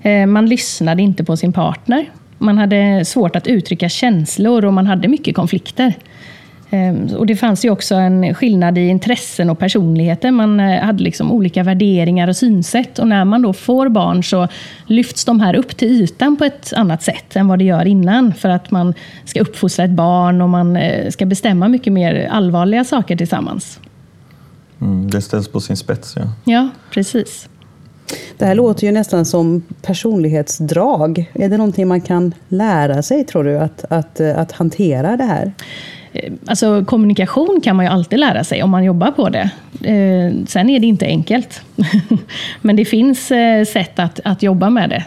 Eh, 0.01 0.25
man 0.25 0.45
lyssnade 0.45 1.01
inte 1.01 1.23
på 1.23 1.37
sin 1.37 1.53
partner. 1.53 2.09
Man 2.37 2.57
hade 2.57 3.05
svårt 3.05 3.35
att 3.35 3.47
uttrycka 3.47 3.89
känslor 3.89 4.65
och 4.65 4.73
man 4.73 4.87
hade 4.87 5.07
mycket 5.07 5.35
konflikter. 5.35 5.93
Ehm, 6.69 7.07
och 7.17 7.25
det 7.25 7.35
fanns 7.35 7.65
ju 7.65 7.69
också 7.69 7.95
en 7.95 8.33
skillnad 8.33 8.77
i 8.77 8.87
intressen 8.87 9.49
och 9.49 9.59
personligheter. 9.59 10.31
Man 10.31 10.59
eh, 10.59 10.83
hade 10.83 11.03
liksom 11.03 11.31
olika 11.31 11.63
värderingar 11.63 12.27
och 12.27 12.35
synsätt. 12.35 12.99
Och 12.99 13.07
när 13.07 13.25
man 13.25 13.41
då 13.41 13.53
får 13.53 13.89
barn 13.89 14.23
så 14.23 14.47
lyfts 14.85 15.25
de 15.25 15.39
här 15.39 15.55
upp 15.55 15.77
till 15.77 15.87
ytan 15.87 16.37
på 16.37 16.45
ett 16.45 16.73
annat 16.73 17.03
sätt 17.03 17.35
än 17.35 17.47
vad 17.47 17.59
det 17.59 17.65
gör 17.65 17.85
innan. 17.85 18.33
För 18.33 18.49
att 18.49 18.71
man 18.71 18.93
ska 19.25 19.41
uppfostra 19.41 19.85
ett 19.85 19.91
barn 19.91 20.41
och 20.41 20.49
man 20.49 20.75
eh, 20.75 21.09
ska 21.09 21.25
bestämma 21.25 21.67
mycket 21.67 21.93
mer 21.93 22.27
allvarliga 22.31 22.83
saker 22.83 23.15
tillsammans. 23.15 23.79
Mm, 24.81 25.09
det 25.09 25.21
ställs 25.21 25.47
på 25.47 25.59
sin 25.59 25.77
spets, 25.77 26.15
ja. 26.17 26.31
Ja, 26.43 26.69
precis. 26.91 27.49
Det 28.37 28.45
här 28.45 28.55
låter 28.55 28.87
ju 28.87 28.91
nästan 28.91 29.25
som 29.25 29.63
personlighetsdrag. 29.81 31.31
Är 31.33 31.49
det 31.49 31.57
någonting 31.57 31.87
man 31.87 32.01
kan 32.01 32.33
lära 32.47 33.03
sig, 33.03 33.23
tror 33.25 33.43
du, 33.43 33.57
att, 33.57 33.85
att, 33.89 34.19
att 34.19 34.51
hantera 34.51 35.17
det 35.17 35.23
här? 35.23 35.53
Eh, 36.15 36.33
alltså 36.45 36.85
kommunikation 36.85 37.61
kan 37.63 37.75
man 37.75 37.85
ju 37.85 37.91
alltid 37.91 38.19
lära 38.19 38.43
sig 38.43 38.63
om 38.63 38.69
man 38.69 38.83
jobbar 38.83 39.11
på 39.11 39.29
det. 39.29 39.49
Eh, 39.81 40.45
sen 40.47 40.69
är 40.69 40.79
det 40.79 40.87
inte 40.87 41.05
enkelt. 41.05 41.61
Men 42.61 42.75
det 42.75 42.85
finns 42.85 43.31
eh, 43.31 43.65
sätt 43.65 43.99
att, 43.99 44.19
att 44.23 44.43
jobba 44.43 44.69
med 44.69 44.89
det. 44.89 45.05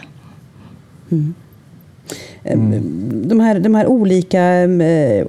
Mm. 1.11 1.33
Mm. 2.43 3.27
De, 3.27 3.39
här, 3.39 3.59
de 3.59 3.75
här 3.75 3.87
olika 3.87 4.41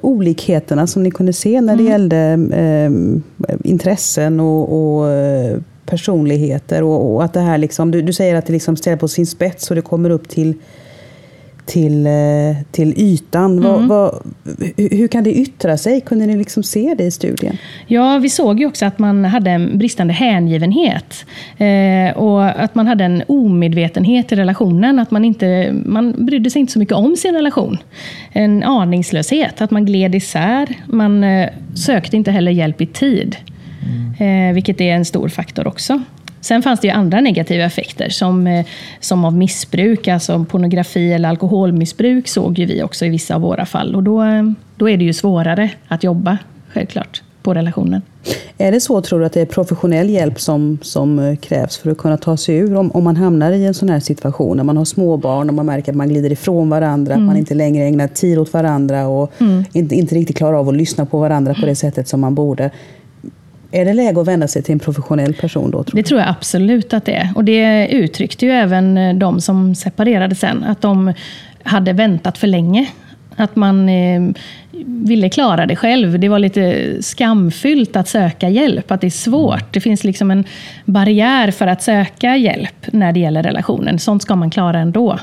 olikheterna 0.02 0.87
som 0.87 1.02
ni 1.02 1.10
kunde 1.10 1.32
se 1.32 1.60
när 1.60 1.76
det 1.76 1.82
mm. 1.82 1.92
gällde 1.92 2.38
intressen 3.64 4.40
och, 4.40 4.72
och 4.72 5.06
personligheter 5.87 6.82
och, 6.82 7.14
och, 7.14 7.25
att 7.25 7.32
det 7.32 7.40
här 7.40 7.58
liksom, 7.58 7.90
du, 7.90 8.02
du 8.02 8.12
säger 8.12 8.34
att 8.34 8.46
det 8.46 8.52
liksom 8.52 8.76
ställer 8.76 8.96
på 8.96 9.08
sin 9.08 9.26
spets 9.26 9.70
och 9.70 9.76
det 9.76 9.82
kommer 9.82 10.10
upp 10.10 10.28
till 10.28 10.54
till, 11.70 12.06
eh, 12.06 12.12
till 12.70 12.94
ytan. 12.96 13.58
Mm. 13.58 13.62
Vad, 13.62 13.88
vad, 13.88 14.22
hur 14.76 15.08
kan 15.08 15.24
det 15.24 15.34
yttra 15.34 15.76
sig? 15.76 16.00
Kunde 16.00 16.26
ni 16.26 16.36
liksom 16.36 16.62
se 16.62 16.94
det 16.98 17.04
i 17.04 17.10
studien? 17.10 17.56
Ja, 17.86 18.18
vi 18.18 18.30
såg 18.30 18.60
ju 18.60 18.66
också 18.66 18.86
att 18.86 18.98
man 18.98 19.24
hade 19.24 19.50
en 19.50 19.78
bristande 19.78 20.12
hängivenhet. 20.12 21.26
Eh, 21.58 22.16
och 22.16 22.44
att 22.44 22.74
man 22.74 22.86
hade 22.86 23.04
en 23.04 23.22
omedvetenhet 23.26 24.32
i 24.32 24.36
relationen. 24.36 24.98
Att 24.98 25.10
man, 25.10 25.24
inte, 25.24 25.74
man 25.84 26.14
brydde 26.26 26.50
sig 26.50 26.60
inte 26.60 26.72
så 26.72 26.78
mycket 26.78 26.94
om 26.94 27.16
sin 27.16 27.34
relation. 27.34 27.78
En 28.32 28.62
aningslöshet, 28.62 29.60
att 29.60 29.70
man 29.70 29.84
gled 29.84 30.14
isär. 30.14 30.68
Man 30.86 31.24
eh, 31.24 31.48
sökte 31.74 32.16
inte 32.16 32.30
heller 32.30 32.52
hjälp 32.52 32.80
i 32.80 32.86
tid. 32.86 33.36
Mm. 33.82 34.48
Eh, 34.48 34.54
vilket 34.54 34.80
är 34.80 34.92
en 34.92 35.04
stor 35.04 35.28
faktor 35.28 35.66
också. 35.66 36.02
Sen 36.40 36.62
fanns 36.62 36.80
det 36.80 36.87
ju 36.87 36.92
andra 36.92 37.20
negativa 37.20 37.64
effekter 37.64 38.09
som, 38.09 38.47
eh, 38.47 38.66
som 39.00 39.25
av 39.25 39.37
missbruk, 39.37 40.09
alltså 40.09 40.44
pornografi 40.44 41.12
eller 41.12 41.28
alkoholmissbruk 41.28 42.28
såg 42.28 42.59
ju 42.59 42.66
vi 42.66 42.82
också 42.82 43.06
i 43.06 43.09
vissa 43.09 43.35
av 43.35 43.40
våra 43.40 43.66
fall. 43.66 43.94
Och 43.94 44.02
då, 44.02 44.23
eh, 44.23 44.42
då 44.76 44.88
är 44.88 44.97
det 44.97 45.04
ju 45.04 45.12
svårare 45.12 45.70
att 45.88 46.04
jobba, 46.04 46.38
självklart, 46.68 47.23
på 47.42 47.54
relationen. 47.54 48.02
Är 48.59 48.73
det 48.73 48.80
så, 48.80 49.00
tror 49.00 49.20
du, 49.20 49.26
att 49.26 49.32
det 49.32 49.40
är 49.40 49.47
professionell 49.47 50.11
hjälp 50.11 50.40
som, 50.40 50.78
som 50.82 51.18
eh, 51.18 51.37
krävs 51.37 51.78
för 51.78 51.90
att 51.90 51.99
kunna 51.99 52.16
ta 52.16 52.37
sig 52.37 52.56
ur? 52.56 52.76
Om, 52.76 52.90
om 52.90 53.04
man 53.04 53.16
hamnar 53.16 53.52
i 53.52 53.66
en 53.66 53.75
sån 53.75 53.88
här 53.88 54.00
situation, 54.00 54.56
när 54.56 54.64
man 54.64 54.76
har 54.76 54.85
småbarn 54.85 55.49
och 55.49 55.54
man 55.54 55.66
märker 55.66 55.92
att 55.92 55.97
man 55.97 56.09
glider 56.09 56.32
ifrån 56.32 56.70
varandra, 56.70 57.14
mm. 57.14 57.25
att 57.25 57.26
man 57.26 57.37
inte 57.37 57.54
längre 57.54 57.85
ägnar 57.85 58.09
tid 58.09 58.38
åt 58.38 58.52
varandra 58.52 59.09
och 59.09 59.32
mm. 59.38 59.64
inte, 59.73 59.94
inte 59.94 60.14
riktigt 60.14 60.37
klarar 60.37 60.59
av 60.59 60.68
att 60.68 60.76
lyssna 60.76 61.06
på 61.06 61.18
varandra 61.18 61.54
på 61.54 61.66
det 61.66 61.75
sättet 61.75 62.09
som 62.09 62.20
man 62.20 62.35
borde. 62.35 62.70
Är 63.72 63.84
det 63.84 63.92
läge 63.92 64.20
att 64.20 64.28
vända 64.28 64.48
sig 64.48 64.62
till 64.62 64.72
en 64.72 64.78
professionell 64.78 65.34
person 65.34 65.70
då? 65.70 65.84
Tror 65.84 65.96
det 65.96 66.02
tror 66.02 66.20
jag 66.20 66.28
absolut 66.28 66.94
att 66.94 67.04
det 67.04 67.14
är. 67.14 67.28
Och 67.34 67.44
det 67.44 67.88
uttryckte 67.88 68.46
ju 68.46 68.52
även 68.52 68.98
eh, 68.98 69.14
de 69.14 69.40
som 69.40 69.74
separerade 69.74 70.34
sen, 70.34 70.64
att 70.64 70.80
de 70.80 71.12
hade 71.62 71.92
väntat 71.92 72.38
för 72.38 72.46
länge. 72.46 72.86
Att 73.36 73.56
man 73.56 73.88
eh, 73.88 74.22
ville 74.86 75.28
klara 75.28 75.66
det 75.66 75.76
själv. 75.76 76.20
Det 76.20 76.28
var 76.28 76.38
lite 76.38 76.96
skamfyllt 77.02 77.96
att 77.96 78.08
söka 78.08 78.48
hjälp, 78.48 78.90
att 78.90 79.00
det 79.00 79.06
är 79.06 79.10
svårt. 79.10 79.72
Det 79.72 79.80
finns 79.80 80.04
liksom 80.04 80.30
en 80.30 80.44
barriär 80.84 81.50
för 81.50 81.66
att 81.66 81.82
söka 81.82 82.36
hjälp 82.36 82.86
när 82.92 83.12
det 83.12 83.20
gäller 83.20 83.42
relationen. 83.42 83.98
Sånt 83.98 84.22
ska 84.22 84.36
man 84.36 84.50
klara 84.50 84.78
ändå. 84.78 85.18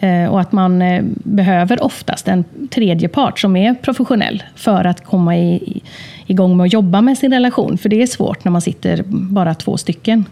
Eh, 0.00 0.26
och 0.26 0.40
att 0.40 0.52
man 0.52 0.82
eh, 0.82 1.02
behöver 1.14 1.84
oftast 1.84 2.28
en 2.28 2.44
tredje 2.70 3.08
part 3.08 3.38
som 3.38 3.56
är 3.56 3.74
professionell 3.74 4.42
för 4.54 4.84
att 4.84 5.04
komma 5.04 5.36
i, 5.36 5.82
igång 6.26 6.56
med 6.56 6.64
att 6.64 6.72
jobba 6.72 7.00
med 7.00 7.18
sin 7.18 7.32
relation. 7.32 7.78
För 7.78 7.88
det 7.88 8.02
är 8.02 8.06
svårt 8.06 8.44
när 8.44 8.52
man 8.52 8.60
sitter 8.60 9.04
bara 9.08 9.54
två 9.54 9.76
stycken. 9.76 10.24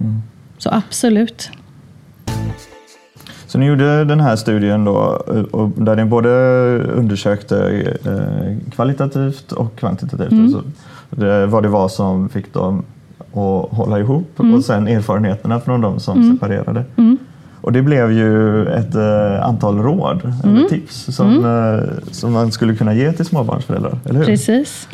Mm. 0.00 0.22
Så 0.58 0.70
absolut. 0.72 1.50
Så 3.46 3.58
ni 3.58 3.66
gjorde 3.66 4.04
den 4.04 4.20
här 4.20 4.36
studien 4.36 4.84
då, 4.84 5.22
där 5.76 5.96
ni 5.96 6.04
både 6.04 6.30
undersökte 6.78 7.56
eh, 8.04 8.70
kvalitativt 8.74 9.52
och 9.52 9.76
kvantitativt. 9.76 10.32
Mm. 10.32 10.44
Alltså 10.44 10.62
vad 11.46 11.62
det 11.62 11.68
var 11.68 11.88
som 11.88 12.28
fick 12.28 12.54
dem 12.54 12.84
att 13.32 13.76
hålla 13.76 13.98
ihop 13.98 14.40
mm. 14.40 14.54
och 14.54 14.64
sen 14.64 14.88
erfarenheterna 14.88 15.60
från 15.60 15.80
de 15.80 16.00
som 16.00 16.18
mm. 16.18 16.32
separerade. 16.32 16.84
Mm. 16.96 17.18
Och 17.60 17.72
det 17.72 17.82
blev 17.82 18.12
ju 18.12 18.66
ett 18.66 18.94
äh, 18.94 19.46
antal 19.46 19.78
råd, 19.78 20.34
eller 20.44 20.56
mm. 20.56 20.68
tips, 20.68 21.16
som, 21.16 21.44
äh, 21.44 22.10
som 22.10 22.32
man 22.32 22.52
skulle 22.52 22.74
kunna 22.74 22.94
ge 22.94 23.12
till 23.12 23.24
småbarnsföräldrar, 23.24 23.98
eller 24.04 24.18
hur? 24.18 24.26
Precis. 24.26 24.88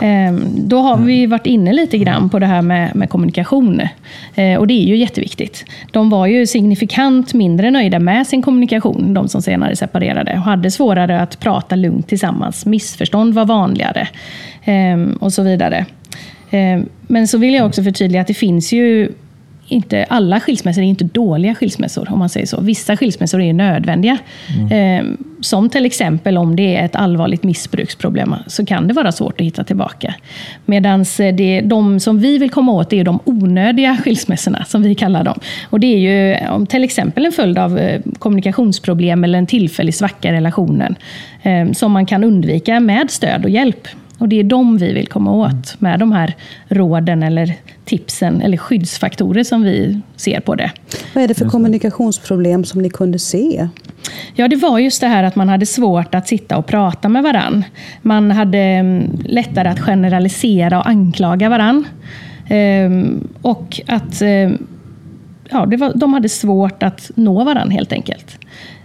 Ehm, 0.00 0.44
då 0.54 0.78
har 0.78 0.96
vi 0.96 1.26
varit 1.26 1.46
inne 1.46 1.72
lite 1.72 1.98
grann 1.98 2.30
på 2.30 2.38
det 2.38 2.46
här 2.46 2.62
med, 2.62 2.96
med 2.96 3.10
kommunikation. 3.10 3.80
Eh, 4.34 4.58
och 4.58 4.66
det 4.66 4.74
är 4.74 4.86
ju 4.86 4.96
jätteviktigt. 4.96 5.64
De 5.92 6.10
var 6.10 6.26
ju 6.26 6.46
signifikant 6.46 7.34
mindre 7.34 7.70
nöjda 7.70 7.98
med 7.98 8.26
sin 8.26 8.42
kommunikation, 8.42 9.14
de 9.14 9.28
som 9.28 9.42
senare 9.42 9.76
separerade. 9.76 10.32
Och 10.32 10.38
hade 10.38 10.70
svårare 10.70 11.20
att 11.20 11.40
prata 11.40 11.76
lugnt 11.76 12.08
tillsammans. 12.08 12.66
Missförstånd 12.66 13.34
var 13.34 13.44
vanligare. 13.44 14.08
Ehm, 14.64 15.12
och 15.20 15.32
så 15.32 15.42
vidare. 15.42 15.86
Ehm, 16.50 16.88
men 17.06 17.28
så 17.28 17.38
vill 17.38 17.54
jag 17.54 17.66
också 17.66 17.82
förtydliga 17.82 18.20
att 18.20 18.26
det 18.26 18.34
finns 18.34 18.72
ju 18.72 19.12
inte, 19.70 20.04
alla 20.08 20.40
skilsmässor 20.40 20.82
är 20.82 20.86
inte 20.86 21.04
dåliga 21.04 21.54
skilsmässor, 21.54 22.12
om 22.12 22.18
man 22.18 22.28
säger 22.28 22.46
så. 22.46 22.60
Vissa 22.60 22.96
skilsmässor 22.96 23.42
är 23.42 23.52
nödvändiga. 23.52 24.18
Mm. 24.58 25.06
Eh, 25.08 25.16
som 25.40 25.68
till 25.70 25.86
exempel 25.86 26.38
om 26.38 26.56
det 26.56 26.76
är 26.76 26.84
ett 26.84 26.96
allvarligt 26.96 27.42
missbruksproblem, 27.42 28.34
så 28.46 28.66
kan 28.66 28.88
det 28.88 28.94
vara 28.94 29.12
svårt 29.12 29.40
att 29.40 29.46
hitta 29.46 29.64
tillbaka. 29.64 30.14
Medan 30.66 31.04
de 31.62 32.00
som 32.00 32.18
vi 32.18 32.38
vill 32.38 32.50
komma 32.50 32.72
åt, 32.72 32.92
är 32.92 33.04
de 33.04 33.18
onödiga 33.24 33.96
skilsmässorna, 34.04 34.64
som 34.64 34.82
vi 34.82 34.94
kallar 34.94 35.24
dem. 35.24 35.38
Och 35.70 35.80
det 35.80 35.86
är 35.86 35.98
ju 35.98 36.48
om 36.48 36.66
till 36.66 36.84
exempel 36.84 37.26
en 37.26 37.32
följd 37.32 37.58
av 37.58 37.78
eh, 37.78 38.00
kommunikationsproblem 38.18 39.24
eller 39.24 39.38
en 39.38 39.46
tillfällig 39.46 39.94
svacka 39.94 40.28
i 40.28 40.32
relationen, 40.32 40.96
eh, 41.42 41.72
som 41.72 41.92
man 41.92 42.06
kan 42.06 42.24
undvika 42.24 42.80
med 42.80 43.10
stöd 43.10 43.44
och 43.44 43.50
hjälp. 43.50 43.88
Och 44.20 44.28
det 44.28 44.40
är 44.40 44.44
de 44.44 44.78
vi 44.78 44.92
vill 44.92 45.06
komma 45.06 45.32
åt 45.32 45.80
med 45.80 45.98
de 45.98 46.12
här 46.12 46.34
råden 46.68 47.22
eller 47.22 47.54
tipsen 47.84 48.42
eller 48.42 48.56
skyddsfaktorer 48.56 49.44
som 49.44 49.62
vi 49.62 50.00
ser 50.16 50.40
på 50.40 50.54
det. 50.54 50.70
Vad 51.14 51.24
är 51.24 51.28
det 51.28 51.34
för 51.34 51.48
kommunikationsproblem 51.48 52.64
som 52.64 52.82
ni 52.82 52.90
kunde 52.90 53.18
se? 53.18 53.68
Ja, 54.34 54.48
det 54.48 54.56
var 54.56 54.78
just 54.78 55.00
det 55.00 55.06
här 55.06 55.24
att 55.24 55.36
man 55.36 55.48
hade 55.48 55.66
svårt 55.66 56.14
att 56.14 56.28
sitta 56.28 56.56
och 56.56 56.66
prata 56.66 57.08
med 57.08 57.22
varann. 57.22 57.64
Man 58.02 58.30
hade 58.30 58.58
mm, 58.58 59.22
lättare 59.24 59.68
att 59.68 59.80
generalisera 59.80 60.78
och 60.78 60.88
anklaga 60.88 61.48
varann. 61.48 61.84
Ehm, 62.48 63.28
och 63.42 63.80
att 63.86 64.22
ehm, 64.22 64.66
ja, 65.50 65.66
det 65.66 65.76
var, 65.76 65.92
de 65.94 66.14
hade 66.14 66.28
svårt 66.28 66.82
att 66.82 67.10
nå 67.14 67.44
varann 67.44 67.70
helt 67.70 67.92
enkelt. 67.92 68.38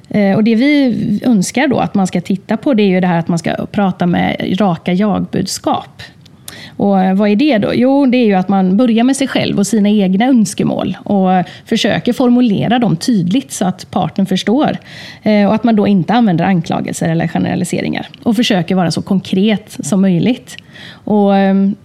Eh, 0.09 0.35
och 0.35 0.43
det 0.43 0.55
vi 0.55 1.19
önskar 1.23 1.67
då 1.67 1.79
att 1.79 1.95
man 1.95 2.07
ska 2.07 2.21
titta 2.21 2.57
på 2.57 2.73
det 2.73 2.83
är 2.83 2.87
ju 2.87 2.99
det 2.99 3.07
här 3.07 3.19
att 3.19 3.27
man 3.27 3.39
ska 3.39 3.65
prata 3.71 4.05
med 4.05 4.55
raka 4.59 4.93
jagbudskap. 4.93 6.01
Och 6.77 7.01
eh, 7.01 7.15
vad 7.15 7.29
är 7.29 7.35
det 7.35 7.57
då? 7.57 7.71
Jo, 7.73 8.05
det 8.05 8.17
är 8.17 8.25
ju 8.25 8.33
att 8.33 8.49
man 8.49 8.77
börjar 8.77 9.03
med 9.03 9.15
sig 9.15 9.27
själv 9.27 9.59
och 9.59 9.67
sina 9.67 9.89
egna 9.89 10.25
önskemål 10.25 10.97
och 11.03 11.29
försöker 11.65 12.13
formulera 12.13 12.79
dem 12.79 12.95
tydligt 12.95 13.51
så 13.51 13.65
att 13.65 13.91
parten 13.91 14.25
förstår. 14.25 14.77
Eh, 15.23 15.47
och 15.47 15.55
att 15.55 15.63
man 15.63 15.75
då 15.75 15.87
inte 15.87 16.13
använder 16.13 16.45
anklagelser 16.45 17.09
eller 17.09 17.27
generaliseringar. 17.27 18.07
Och 18.23 18.35
försöker 18.35 18.75
vara 18.75 18.91
så 18.91 19.01
konkret 19.01 19.77
som 19.79 20.01
möjligt. 20.01 20.57
Och 20.89 21.35
ehm, 21.35 21.75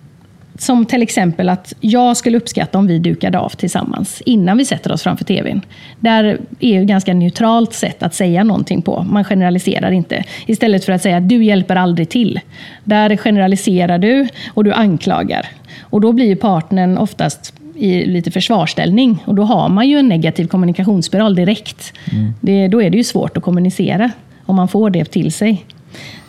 som 0.62 0.86
till 0.86 1.02
exempel 1.02 1.48
att 1.48 1.74
jag 1.80 2.16
skulle 2.16 2.36
uppskatta 2.36 2.78
om 2.78 2.86
vi 2.86 2.98
dukade 2.98 3.38
av 3.38 3.48
tillsammans 3.48 4.22
innan 4.26 4.58
vi 4.58 4.64
sätter 4.64 4.92
oss 4.92 5.02
framför 5.02 5.24
TVn. 5.24 5.60
Där 6.00 6.38
är 6.60 6.80
ett 6.80 6.86
ganska 6.86 7.14
neutralt 7.14 7.72
sätt 7.72 8.02
att 8.02 8.14
säga 8.14 8.44
någonting 8.44 8.82
på. 8.82 9.02
Man 9.02 9.24
generaliserar 9.24 9.90
inte. 9.90 10.24
Istället 10.46 10.84
för 10.84 10.92
att 10.92 11.02
säga 11.02 11.16
att 11.16 11.28
du 11.28 11.44
hjälper 11.44 11.76
aldrig 11.76 12.08
till. 12.08 12.40
Där 12.84 13.16
generaliserar 13.16 13.98
du 13.98 14.28
och 14.48 14.64
du 14.64 14.72
anklagar. 14.72 15.46
Och 15.80 16.00
då 16.00 16.12
blir 16.12 16.36
partnern 16.36 16.98
oftast 16.98 17.54
i 17.74 18.06
lite 18.06 18.30
försvarställning. 18.30 19.22
Och 19.24 19.34
då 19.34 19.42
har 19.42 19.68
man 19.68 19.88
ju 19.88 19.98
en 19.98 20.08
negativ 20.08 20.46
kommunikationsspiral 20.46 21.34
direkt. 21.34 21.92
Mm. 22.12 22.32
Det, 22.40 22.68
då 22.68 22.82
är 22.82 22.90
det 22.90 22.96
ju 22.96 23.04
svårt 23.04 23.36
att 23.36 23.42
kommunicera 23.42 24.10
om 24.46 24.56
man 24.56 24.68
får 24.68 24.90
det 24.90 25.04
till 25.04 25.32
sig. 25.32 25.64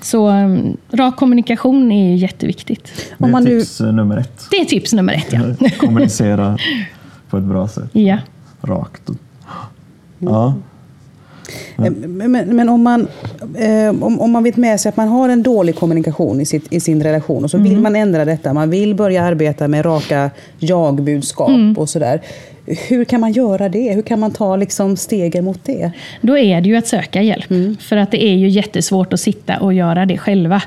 Så 0.02 0.30
um, 0.30 0.78
rak 0.92 1.16
kommunikation 1.16 1.92
är 1.92 2.16
jätteviktigt. 2.16 2.92
Det 3.18 3.26
är 3.26 3.30
man 3.30 3.46
tips 3.46 3.80
nu... 3.80 3.92
nummer 3.92 4.18
ett. 4.18 4.48
Det 4.52 4.58
är 4.58 4.66
tips 4.66 4.94
nummer 4.94 5.14
ett, 5.14 5.34
ja. 5.34 5.70
Kommunicera 5.80 6.58
på 7.30 7.38
ett 7.38 7.44
bra 7.44 7.68
sätt. 7.68 7.90
Ja. 7.94 8.18
Rakt. 8.62 9.10
Ja. 10.20 10.54
Men, 11.76 12.18
men, 12.32 12.56
men, 12.56 12.70
om, 12.70 12.84
man, 12.84 13.08
eh, 13.56 13.90
om, 14.04 14.22
om 14.22 14.32
man 14.32 14.44
vet 14.44 14.58
med 14.58 14.80
sig 14.80 14.90
att 14.90 14.98
man 14.98 15.08
har 15.08 15.30
en 15.30 15.44
dålig 15.44 15.76
kommunikation 15.76 16.42
i, 16.42 16.46
sitt, 16.46 16.74
i 16.74 16.80
sin 16.80 17.04
relation 17.04 17.44
och 17.44 17.52
så 17.52 17.58
vill 17.58 17.72
mm. 17.72 17.84
man 17.84 17.96
ändra 17.96 18.26
detta, 18.26 18.54
man 18.54 18.70
vill 18.70 18.96
börja 18.96 19.24
arbeta 19.24 19.68
med 19.68 19.86
raka 19.86 20.30
jag-budskap 20.60 21.50
mm. 21.50 21.78
och 21.78 21.90
sådär. 21.90 22.22
Hur 22.66 23.06
kan 23.06 23.22
man 23.22 23.32
göra 23.32 23.70
det? 23.70 23.94
Hur 23.94 24.02
kan 24.02 24.20
man 24.20 24.32
ta 24.32 24.56
liksom 24.56 24.98
stegen 24.98 25.46
mot 25.46 25.66
det? 25.66 25.92
Då 26.22 26.38
är 26.38 26.62
det 26.62 26.70
ju 26.70 26.76
att 26.76 26.88
söka 26.88 27.22
hjälp. 27.22 27.52
Mm. 27.52 27.78
För 27.80 27.98
att 27.98 28.12
det 28.12 28.24
är 28.24 28.36
ju 28.36 28.50
jättesvårt 28.50 29.14
att 29.14 29.20
sitta 29.20 29.60
och 29.60 29.74
göra 29.74 30.06
det 30.06 30.18
själva. 30.18 30.62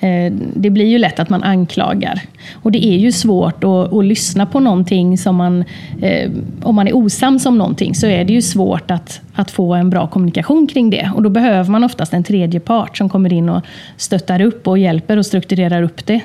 Eh, 0.00 0.32
det 0.54 0.70
blir 0.70 0.86
ju 0.86 0.98
lätt 0.98 1.18
att 1.18 1.28
man 1.28 1.42
anklagar. 1.42 2.20
Och 2.52 2.72
det 2.72 2.86
är 2.86 2.98
ju 2.98 3.12
svårt 3.12 3.64
att, 3.64 3.92
att 3.92 4.04
lyssna 4.04 4.46
på 4.46 4.60
någonting 4.60 5.18
som 5.18 5.36
man... 5.36 5.64
Eh, 6.02 6.30
om 6.62 6.74
man 6.74 6.88
är 6.88 6.96
osams 6.96 7.46
om 7.46 7.58
någonting 7.58 7.94
så 7.94 8.06
är 8.06 8.24
det 8.24 8.32
ju 8.32 8.42
svårt 8.42 8.90
att, 8.90 9.20
att 9.32 9.50
få 9.50 9.74
en 9.74 9.90
bra 9.90 10.06
kommunikation 10.06 10.66
kring 10.66 10.90
det. 10.90 11.10
Och 11.14 11.22
då 11.22 11.30
behöver 11.30 11.70
man 11.70 11.84
oftast 11.84 12.12
en 12.12 12.24
tredje 12.24 12.60
part 12.60 12.96
som 12.96 13.08
kommer 13.08 13.32
in 13.32 13.48
och 13.48 13.64
stöttar 13.96 14.40
upp 14.40 14.68
och 14.68 14.78
hjälper 14.78 15.16
och 15.16 15.26
strukturerar 15.26 15.82
upp 15.82 16.06
det. 16.06 16.20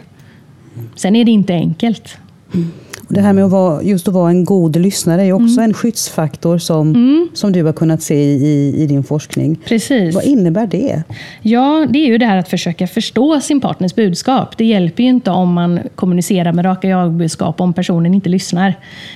Sen 0.95 1.15
är 1.15 1.25
det 1.25 1.31
inte 1.31 1.53
enkelt. 1.53 2.17
Mm. 2.53 2.71
Och 3.07 3.13
det 3.13 3.21
här 3.21 3.33
med 3.33 3.45
att 3.45 3.51
vara, 3.51 3.83
just 3.83 4.07
att 4.07 4.13
vara 4.13 4.29
en 4.29 4.45
god 4.45 4.75
lyssnare 4.75 5.23
är 5.23 5.33
också 5.33 5.61
en 5.61 5.73
skyddsfaktor 5.73 6.57
som, 6.57 7.29
som 7.33 7.51
du 7.51 7.63
har 7.63 7.73
kunnat 7.73 8.01
se 8.01 8.15
i, 8.15 8.73
i 8.77 8.87
din 8.87 9.03
forskning. 9.03 9.55
Precis. 9.65 10.15
Vad 10.15 10.23
innebär 10.23 10.67
det? 10.67 11.03
Ja, 11.41 11.87
det 11.89 11.99
är 11.99 12.07
ju 12.07 12.17
det 12.17 12.25
här 12.25 12.37
att 12.37 12.49
försöka 12.49 12.87
förstå 12.87 13.41
sin 13.41 13.61
partners 13.61 13.95
budskap. 13.95 14.57
Det 14.57 14.65
hjälper 14.65 15.03
ju 15.03 15.09
inte 15.09 15.31
om 15.31 15.53
man 15.53 15.79
kommunicerar 15.95 16.53
med 16.53 16.65
raka 16.65 16.87
jag-budskap 16.87 17.61
om 17.61 17.73
personen 17.73 18.13
inte 18.13 18.29
lyssnar. 18.29 18.75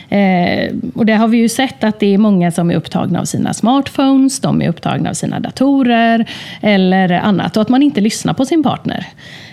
Eh, 0.09 0.75
och 0.95 1.05
det 1.05 1.13
har 1.13 1.27
vi 1.27 1.37
ju 1.37 1.49
sett 1.49 1.83
att 1.83 1.99
det 1.99 2.13
är 2.13 2.17
många 2.17 2.51
som 2.51 2.71
är 2.71 2.75
upptagna 2.75 3.19
av 3.19 3.25
sina 3.25 3.53
smartphones, 3.53 4.39
de 4.39 4.61
är 4.61 4.69
upptagna 4.69 5.09
av 5.09 5.13
sina 5.13 5.39
datorer 5.39 6.29
eller 6.61 7.11
annat 7.11 7.57
och 7.57 7.61
att 7.61 7.69
man 7.69 7.83
inte 7.83 8.01
lyssnar 8.01 8.33
på 8.33 8.45
sin 8.45 8.63
partner. 8.63 9.07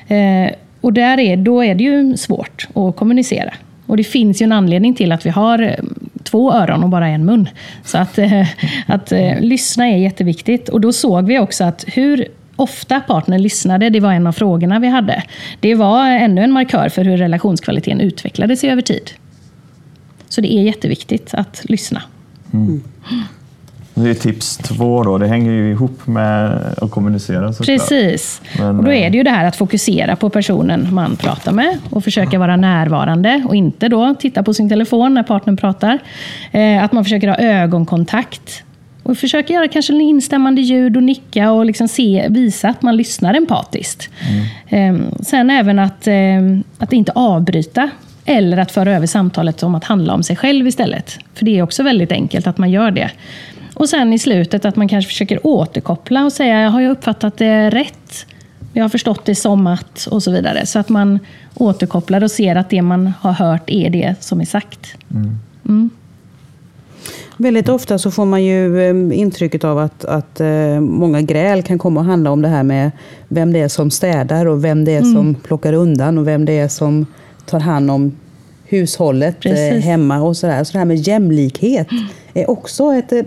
Eh, 0.08 0.54
och 0.80 0.92
där 0.92 1.20
är, 1.20 1.36
då 1.36 1.64
är 1.64 1.74
det 1.74 1.84
ju 1.84 2.16
svårt 2.16 2.68
att 2.74 2.96
kommunicera. 2.96 3.54
Och 3.86 3.96
det 3.96 4.04
finns 4.04 4.42
ju 4.42 4.44
en 4.44 4.52
anledning 4.52 4.94
till 4.94 5.12
att 5.12 5.26
vi 5.26 5.30
har 5.30 5.62
eh, 5.62 5.84
två 6.22 6.52
öron 6.52 6.84
och 6.84 6.90
bara 6.90 7.08
en 7.08 7.24
mun. 7.24 7.48
Så 7.84 7.98
att, 7.98 8.18
eh, 8.18 8.46
att 8.86 9.12
eh, 9.12 9.40
lyssna 9.40 9.86
är 9.86 9.96
jätteviktigt. 9.96 10.68
Och 10.68 10.80
då 10.80 10.92
såg 10.92 11.26
vi 11.26 11.38
också 11.38 11.64
att 11.64 11.84
hur 11.86 12.28
ofta 12.56 13.00
partnern 13.00 13.42
lyssnade, 13.42 13.90
det 13.90 14.00
var 14.00 14.12
en 14.12 14.26
av 14.26 14.32
frågorna 14.32 14.78
vi 14.78 14.88
hade. 14.88 15.22
Det 15.60 15.74
var 15.74 16.06
ännu 16.06 16.42
en 16.42 16.52
markör 16.52 16.88
för 16.88 17.04
hur 17.04 17.16
relationskvaliteten 17.16 18.00
utvecklade 18.00 18.56
sig 18.56 18.70
över 18.70 18.82
tid. 18.82 19.10
Så 20.28 20.40
det 20.40 20.54
är 20.54 20.62
jätteviktigt 20.62 21.34
att 21.34 21.62
lyssna. 21.64 22.02
Mm. 22.52 22.82
Det 23.94 24.10
är 24.10 24.14
tips 24.14 24.56
två 24.56 25.02
då, 25.02 25.18
det 25.18 25.26
hänger 25.26 25.50
ju 25.52 25.70
ihop 25.70 26.06
med 26.06 26.60
att 26.82 26.90
kommunicera 26.90 27.52
såklart. 27.52 27.78
Precis. 27.78 28.42
Men, 28.58 28.78
och 28.78 28.84
då 28.84 28.92
är 28.92 29.06
eh, 29.06 29.10
det 29.10 29.16
ju 29.16 29.22
det 29.22 29.30
här 29.30 29.44
att 29.44 29.56
fokusera 29.56 30.16
på 30.16 30.30
personen 30.30 30.88
man 30.94 31.16
pratar 31.16 31.52
med 31.52 31.78
och 31.90 32.04
försöka 32.04 32.38
vara 32.38 32.56
närvarande 32.56 33.44
och 33.48 33.56
inte 33.56 33.88
då 33.88 34.14
titta 34.18 34.42
på 34.42 34.54
sin 34.54 34.68
telefon 34.68 35.14
när 35.14 35.22
partnern 35.22 35.56
pratar. 35.56 35.98
Eh, 36.52 36.84
att 36.84 36.92
man 36.92 37.04
försöker 37.04 37.28
ha 37.28 37.36
ögonkontakt 37.36 38.62
och 39.02 39.18
försöka 39.18 39.52
göra 39.52 39.68
kanske 39.68 39.92
en 39.92 40.00
instämmande 40.00 40.60
ljud 40.60 40.96
och 40.96 41.02
nicka 41.02 41.50
och 41.50 41.64
liksom 41.64 41.88
se, 41.88 42.26
visa 42.30 42.68
att 42.68 42.82
man 42.82 42.96
lyssnar 42.96 43.34
empatiskt. 43.34 44.08
Eh, 44.68 44.96
sen 45.22 45.50
även 45.50 45.78
att, 45.78 46.06
eh, 46.06 46.14
att 46.78 46.92
inte 46.92 47.12
avbryta 47.14 47.90
eller 48.24 48.58
att 48.58 48.72
föra 48.72 48.96
över 48.96 49.06
samtalet 49.06 49.62
om 49.62 49.74
att 49.74 49.84
handla 49.84 50.14
om 50.14 50.22
sig 50.22 50.36
själv 50.36 50.66
istället. 50.66 51.18
För 51.34 51.44
det 51.44 51.58
är 51.58 51.62
också 51.62 51.82
väldigt 51.82 52.12
enkelt 52.12 52.46
att 52.46 52.58
man 52.58 52.70
gör 52.70 52.90
det. 52.90 53.10
Och 53.74 53.88
sen 53.88 54.12
i 54.12 54.18
slutet 54.18 54.64
att 54.64 54.76
man 54.76 54.88
kanske 54.88 55.08
försöker 55.08 55.46
återkoppla 55.46 56.24
och 56.24 56.32
säga, 56.32 56.68
har 56.68 56.80
jag 56.80 56.90
uppfattat 56.90 57.36
det 57.36 57.70
rätt? 57.70 58.26
Jag 58.72 58.84
har 58.84 58.88
förstått 58.88 59.24
det 59.24 59.34
som 59.34 59.66
att 59.66 60.08
och 60.10 60.22
så 60.22 60.30
vidare. 60.30 60.66
Så 60.66 60.78
att 60.78 60.88
man 60.88 61.18
återkopplar 61.54 62.24
och 62.24 62.30
ser 62.30 62.56
att 62.56 62.70
det 62.70 62.82
man 62.82 63.12
har 63.20 63.32
hört 63.32 63.70
är 63.70 63.90
det 63.90 64.14
som 64.20 64.40
är 64.40 64.44
sagt. 64.44 64.94
Mm. 65.64 65.90
Väldigt 67.36 67.68
ofta 67.68 67.98
så 67.98 68.10
får 68.10 68.24
man 68.24 68.44
ju 68.44 68.82
eh, 68.82 69.18
intrycket 69.18 69.64
av 69.64 69.78
att, 69.78 70.04
att 70.04 70.40
eh, 70.40 70.80
många 70.80 71.22
gräl 71.22 71.62
kan 71.62 71.78
komma 71.78 72.00
att 72.00 72.06
handla 72.06 72.30
om 72.30 72.42
det 72.42 72.48
här 72.48 72.62
med 72.62 72.90
vem 73.28 73.52
det 73.52 73.60
är 73.60 73.68
som 73.68 73.90
städar 73.90 74.46
och 74.46 74.64
vem 74.64 74.84
det 74.84 74.92
är 74.92 75.02
som 75.02 75.34
plockar 75.34 75.72
undan 75.72 76.18
och 76.18 76.28
vem 76.28 76.44
det 76.44 76.58
är 76.58 76.68
som 76.68 77.06
tar 77.46 77.60
hand 77.60 77.90
om 77.90 78.12
hushållet 78.78 79.36
eh, 79.46 79.50
Precis. 79.52 79.84
hemma 79.84 80.20
och 80.22 80.36
sådär. 80.36 80.64
Så 80.64 80.72
det 80.72 80.78
här 80.78 80.84
med 80.84 80.96
jämlikhet 80.96 81.88
är 82.34 82.50
också 82.50 82.92
ett... 82.94 83.12
eh, 83.12 83.18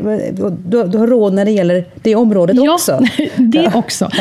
Du, 0.65 0.83
du 0.87 0.97
har 0.97 1.07
råd 1.07 1.33
när 1.33 1.45
det 1.45 1.51
gäller 1.51 1.85
det 2.01 2.15
området 2.15 2.59
också. 2.59 2.99
det 3.37 3.71
också. 3.75 4.09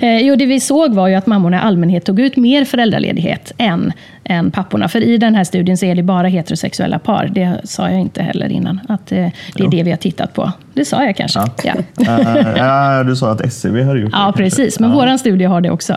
Eh, 0.00 0.18
jo, 0.18 0.36
det 0.36 0.46
vi 0.46 0.60
såg 0.60 0.94
var 0.94 1.08
ju 1.08 1.14
att 1.14 1.26
mammorna 1.26 1.56
i 1.56 1.60
allmänhet 1.60 2.04
tog 2.04 2.20
ut 2.20 2.36
mer 2.36 2.64
föräldraledighet 2.64 3.52
än, 3.58 3.92
än 4.24 4.50
papporna. 4.50 4.88
För 4.88 5.00
i 5.02 5.18
den 5.18 5.34
här 5.34 5.44
studien 5.44 5.76
så 5.76 5.86
är 5.86 5.94
det 5.94 6.02
bara 6.02 6.28
heterosexuella 6.28 6.98
par. 6.98 7.30
Det 7.34 7.60
sa 7.64 7.90
jag 7.90 8.00
inte 8.00 8.22
heller 8.22 8.52
innan. 8.52 8.80
Att 8.88 9.06
det 9.06 9.16
är 9.18 9.32
Jo. 9.56 9.68
det 9.70 9.82
vi 9.82 9.90
har 9.90 9.96
tittat 9.96 10.34
på. 10.34 10.52
Det 10.74 10.84
sa 10.84 11.04
jag 11.04 11.16
kanske. 11.16 11.40
Ja. 11.64 11.74
Ja. 11.96 12.18
Ja, 12.56 13.02
du 13.04 13.16
sa 13.16 13.30
att 13.30 13.40
SCB 13.40 13.82
hade 13.82 14.00
gjort 14.00 14.10
Ja, 14.12 14.26
det. 14.36 14.42
precis. 14.42 14.80
Men 14.80 14.90
Ja. 14.90 14.96
vår 14.96 15.16
studie 15.16 15.44
har 15.44 15.60
det 15.60 15.70
också. 15.70 15.92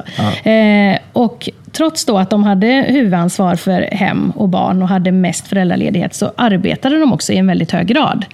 Eh, 0.49 0.97
och 1.13 1.49
trots 1.71 2.05
då 2.05 2.17
att 2.17 2.29
de 2.29 2.43
hade 2.43 2.67
huvudansvar 2.67 3.55
för 3.55 3.81
hem 3.81 4.31
och 4.31 4.49
barn 4.49 4.81
och 4.81 4.87
hade 4.87 5.11
mest 5.11 5.47
föräldraledighet 5.47 6.13
så 6.13 6.31
arbetade 6.35 6.99
de 6.99 7.13
också 7.13 7.33
i 7.33 7.37
en 7.37 7.47
väldigt 7.47 7.71
hög 7.71 7.87
grad. 7.87 8.25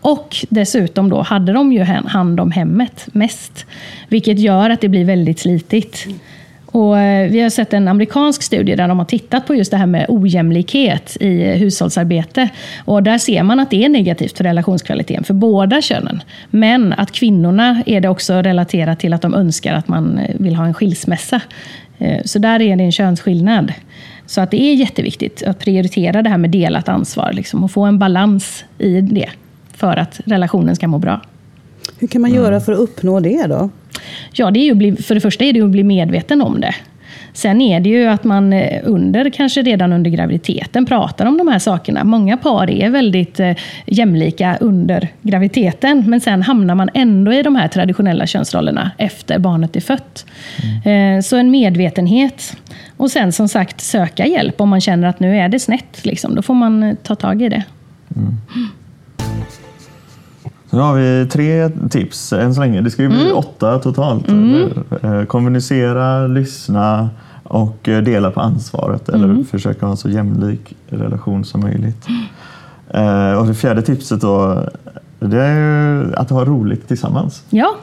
Och 0.00 0.36
dessutom 0.48 1.10
då 1.10 1.22
hade 1.22 1.52
de 1.52 1.72
ju 1.72 1.82
hand 1.82 2.40
om 2.40 2.50
hemmet 2.50 3.06
mest. 3.12 3.66
Vilket 4.08 4.38
gör 4.38 4.70
att 4.70 4.80
det 4.80 4.88
blir 4.88 5.04
väldigt 5.04 5.38
slitigt. 5.38 6.06
Och 6.72 6.98
eh, 6.98 7.30
vi 7.30 7.40
har 7.40 7.50
sett 7.50 7.72
en 7.72 7.88
amerikansk 7.88 8.42
studie 8.42 8.74
där 8.74 8.88
de 8.88 8.98
har 8.98 9.04
tittat 9.04 9.46
på 9.46 9.54
just 9.54 9.70
det 9.70 9.76
här 9.76 9.86
med 9.86 10.06
ojämlikhet 10.08 11.16
i 11.20 11.42
hushållsarbete. 11.44 12.48
Och 12.84 13.02
där 13.02 13.18
ser 13.18 13.42
man 13.42 13.60
att 13.60 13.70
det 13.70 13.84
är 13.84 13.88
negativt 13.88 14.36
för 14.36 14.44
relationskvaliteten 14.44 15.24
för 15.24 15.34
båda 15.34 15.82
könen. 15.82 16.22
Men 16.50 16.92
att 16.92 17.12
kvinnorna 17.12 17.82
är 17.86 18.00
det 18.00 18.08
också 18.08 18.34
relaterat 18.34 19.00
till 19.00 19.12
att 19.12 19.22
de 19.22 19.34
önskar 19.34 19.74
att 19.74 19.88
man 19.88 20.18
eh, 20.18 20.36
vill 20.38 20.54
ha 20.54 20.66
en 20.66 20.74
skilsmässa. 20.74 21.40
Eh, 22.00 22.20
Så 22.24 22.38
där 22.38 22.62
är 22.62 22.76
det 22.76 22.84
en 22.84 22.92
könsskillnad. 22.92 23.72
Så 24.26 24.40
att 24.40 24.50
det 24.50 24.62
är 24.62 24.74
jätteviktigt 24.74 25.42
att 25.42 25.58
prioritera 25.58 26.22
det 26.22 26.30
här 26.30 26.38
med 26.38 26.50
delat 26.50 26.88
ansvar 26.88 27.32
liksom, 27.32 27.64
och 27.64 27.70
få 27.70 27.82
en 27.84 27.98
balans 27.98 28.64
i 28.78 29.00
det 29.00 29.28
för 29.74 29.96
att 29.96 30.20
relationen 30.24 30.76
ska 30.76 30.88
må 30.88 30.98
bra. 30.98 31.20
Hur 31.98 32.08
kan 32.08 32.22
man 32.22 32.34
göra 32.34 32.60
för 32.60 32.72
att 32.72 32.78
uppnå 32.78 33.20
det 33.20 33.46
då? 33.46 33.70
Ja, 34.32 34.50
det 34.50 34.60
är 34.60 34.64
ju 34.64 34.74
bli, 34.74 34.96
för 34.96 35.14
det 35.14 35.20
första 35.20 35.44
är 35.44 35.52
det 35.52 35.58
ju 35.58 35.64
att 35.64 35.70
bli 35.70 35.84
medveten 35.84 36.42
om 36.42 36.60
det. 36.60 36.74
Sen 37.32 37.60
är 37.60 37.80
det 37.80 37.88
ju 37.88 38.06
att 38.06 38.24
man 38.24 38.52
eh, 38.52 38.80
under, 38.84 39.30
kanske 39.30 39.62
redan 39.62 39.92
under 39.92 40.10
graviditeten 40.10 40.86
pratar 40.86 41.26
om 41.26 41.38
de 41.38 41.48
här 41.48 41.58
sakerna. 41.58 42.04
Många 42.04 42.36
par 42.36 42.70
är 42.70 42.90
väldigt 42.90 43.40
eh, 43.40 43.56
jämlika 43.86 44.56
under 44.60 45.08
graviditeten, 45.22 46.04
men 46.06 46.20
sen 46.20 46.42
hamnar 46.42 46.74
man 46.74 46.90
ändå 46.94 47.32
i 47.32 47.42
de 47.42 47.56
här 47.56 47.68
traditionella 47.68 48.26
könsrollerna 48.26 48.90
efter 48.98 49.38
barnet 49.38 49.76
är 49.76 49.80
fött. 49.80 50.26
Eh, 50.84 51.20
Så 51.22 51.36
en 51.36 51.50
medvetenhet. 51.50 52.56
Och 52.96 53.10
sen 53.10 53.32
som 53.32 53.48
sagt 53.48 53.80
söka 53.80 54.26
hjälp 54.26 54.60
om 54.60 54.68
man 54.68 54.80
känner 54.80 55.08
att 55.08 55.20
nu 55.20 55.36
är 55.36 55.48
det 55.48 55.58
snett. 55.58 56.04
Liksom. 56.04 56.34
Då 56.34 56.42
får 56.42 56.54
man 56.54 56.96
ta 57.02 57.14
tag 57.14 57.42
i 57.42 57.48
det. 57.48 57.64
Så 58.08 58.79
nu 60.70 60.78
har 60.78 60.94
vi 60.94 61.26
tre 61.32 61.68
tips 61.90 62.32
än 62.32 62.54
så 62.54 62.60
länge. 62.60 62.80
Det 62.80 62.90
ska 62.90 63.02
ju 63.02 63.08
bli 63.08 63.24
Mm. 63.24 63.36
åtta 63.36 63.78
totalt. 63.78 64.28
eller? 64.28 64.70
Eh, 65.20 65.24
Kommunicera, 65.24 66.26
lyssna 66.26 67.10
och 67.42 67.88
eh, 67.88 68.02
dela 68.02 68.30
på 68.30 68.40
ansvaret. 68.40 69.08
Mm. 69.08 69.30
Eller 69.30 69.44
försöka 69.44 69.86
ha 69.86 69.90
en 69.90 69.96
så 69.96 70.08
jämlik 70.08 70.76
relation 70.88 71.44
som 71.44 71.60
möjligt. 71.60 72.06
Eh, 72.88 73.32
Och 73.32 73.46
det 73.46 73.54
fjärde 73.54 73.82
tipset 73.82 74.20
då, 74.20 74.64
det 75.18 75.42
är 75.42 76.14
att 76.18 76.30
ha 76.30 76.44
roligt 76.44 76.88
tillsammans. 76.88 77.42
Ja, 77.50 77.74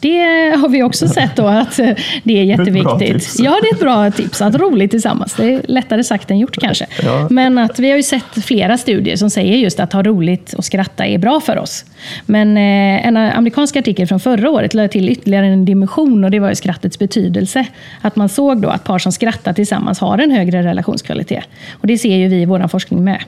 det 0.00 0.56
har 0.56 0.68
vi 0.68 0.82
också 0.82 1.08
sett 1.08 1.36
då 1.36 1.46
att 1.46 1.78
eh, 1.78 1.90
det 2.22 2.38
är 2.38 2.44
jätteviktigt. 2.44 2.98
tips. 2.98 3.40
Ja, 3.40 3.58
det 3.62 3.68
är 3.68 3.74
ett 3.74 3.80
bra 3.80 4.10
tips. 4.10 4.42
Att 4.42 4.54
roligt 4.54 4.90
tillsammans. 4.90 5.34
Det 5.34 5.54
är 5.54 5.62
lättare 5.68 6.04
sagt 6.04 6.30
än 6.30 6.38
gjort 6.38 6.56
kanske. 6.60 6.86
Ja. 7.02 7.26
Men 7.30 7.58
att 7.58 7.78
vi 7.78 7.90
har 7.90 7.96
ju 7.96 8.02
sett 8.02 8.44
flera 8.44 8.78
studier 8.78 9.16
som 9.16 9.30
säger 9.30 9.56
just 9.56 9.80
att 9.80 9.92
ha 9.92 10.02
roligt 10.02 10.52
och 10.52 10.64
skratta 10.64 11.06
är 11.06 11.18
bra 11.18 11.40
för 11.40 11.58
oss. 11.58 11.84
Men 12.26 12.56
eh, 12.56 13.06
en 13.06 13.16
amerikansk 13.16 13.76
artikel 13.76 14.06
från 14.06 14.20
förra 14.20 14.50
året 14.50 14.74
lade 14.74 14.88
till 14.88 15.08
ytterligare 15.08 15.46
en 15.46 15.64
dimension 15.64 16.24
och 16.24 16.30
det 16.30 16.38
var 16.38 16.48
ju 16.48 16.54
skrattets 16.54 16.98
betydelse. 16.98 17.66
Att 18.00 18.16
man 18.16 18.28
såg 18.28 18.62
då 18.62 18.68
att 18.68 18.84
par 18.84 18.98
som 18.98 19.12
skrattar 19.12 19.52
tillsammans 19.52 19.98
har 19.98 20.18
en 20.18 20.30
högre 20.30 20.62
relationskvalitet. 20.62 21.44
Och 21.72 21.86
det 21.86 21.98
ser 21.98 22.16
ju 22.16 22.28
vi 22.28 22.42
i 22.42 22.44
vår 22.44 22.68
forskning 22.68 23.04
med. 23.04 23.18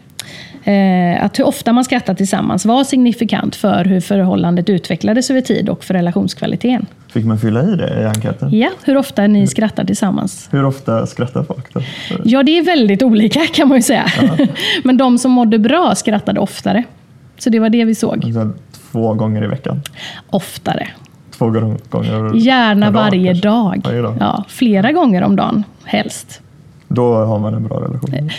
Eh, 0.65 1.25
Att 1.25 1.39
hur 1.39 1.45
ofta 1.47 1.73
man 1.73 1.85
skrattar 1.85 2.15
tillsammans 2.15 2.65
var 2.67 2.85
signifikant 2.85 3.57
för 3.57 3.85
hur 3.85 4.01
förhållandet 4.01 4.69
utvecklades 4.69 5.31
över 5.31 5.41
tid 5.41 5.69
och 5.69 5.85
för 5.85 5.95
relationskvaliteten. 5.95 6.87
Fick 7.09 7.25
man 7.25 7.39
fylla 7.39 7.63
i 7.63 7.77
det 7.77 8.01
i 8.03 8.05
enkäten? 8.05 8.59
Ja, 8.59 8.71
hur 8.85 8.97
ofta 8.97 9.27
ni 9.27 9.47
skrattar 9.47 9.85
tillsammans? 9.85 10.49
Hur 10.53 10.65
ofta 10.65 11.07
skrattar 11.07 11.43
folk 11.43 11.75
då? 11.75 11.81
Ja, 12.25 12.43
det 12.43 12.59
är 12.59 12.65
väldigt 12.65 13.03
olika 13.03 13.41
kan 13.55 13.69
man 13.69 13.79
ju 13.79 13.83
säga. 13.83 14.07
Men 14.85 14.97
de 14.97 15.19
som 15.19 15.31
mådde 15.33 15.59
bra 15.59 15.95
skrattade 15.95 16.41
oftare. 16.41 16.83
Så 17.39 17.51
det 17.51 17.59
var 17.59 17.69
det 17.69 17.85
vi 17.85 17.95
såg. 17.95 18.25
Alltså, 18.25 18.51
Två 18.93 19.15
gånger 19.15 19.45
i 19.45 19.47
veckan? 19.47 19.81
Oftare. 20.31 20.89
Två 21.39 21.51
gånger 21.51 22.35
Gärna 22.37 22.87
dag, 22.91 22.93
varje 22.93 23.33
dag. 23.33 23.81
Varje 23.85 24.03
dag. 24.03 24.17
Ja, 24.21 24.45
flera 24.49 24.93
gånger 24.93 25.23
om 25.23 25.37
dagen, 25.37 25.65
helst. 25.85 26.41
Då 26.89 27.15
har 27.25 27.39
man 27.39 27.55
en 27.55 27.65
bra 27.65 27.77
relation. 27.81 28.31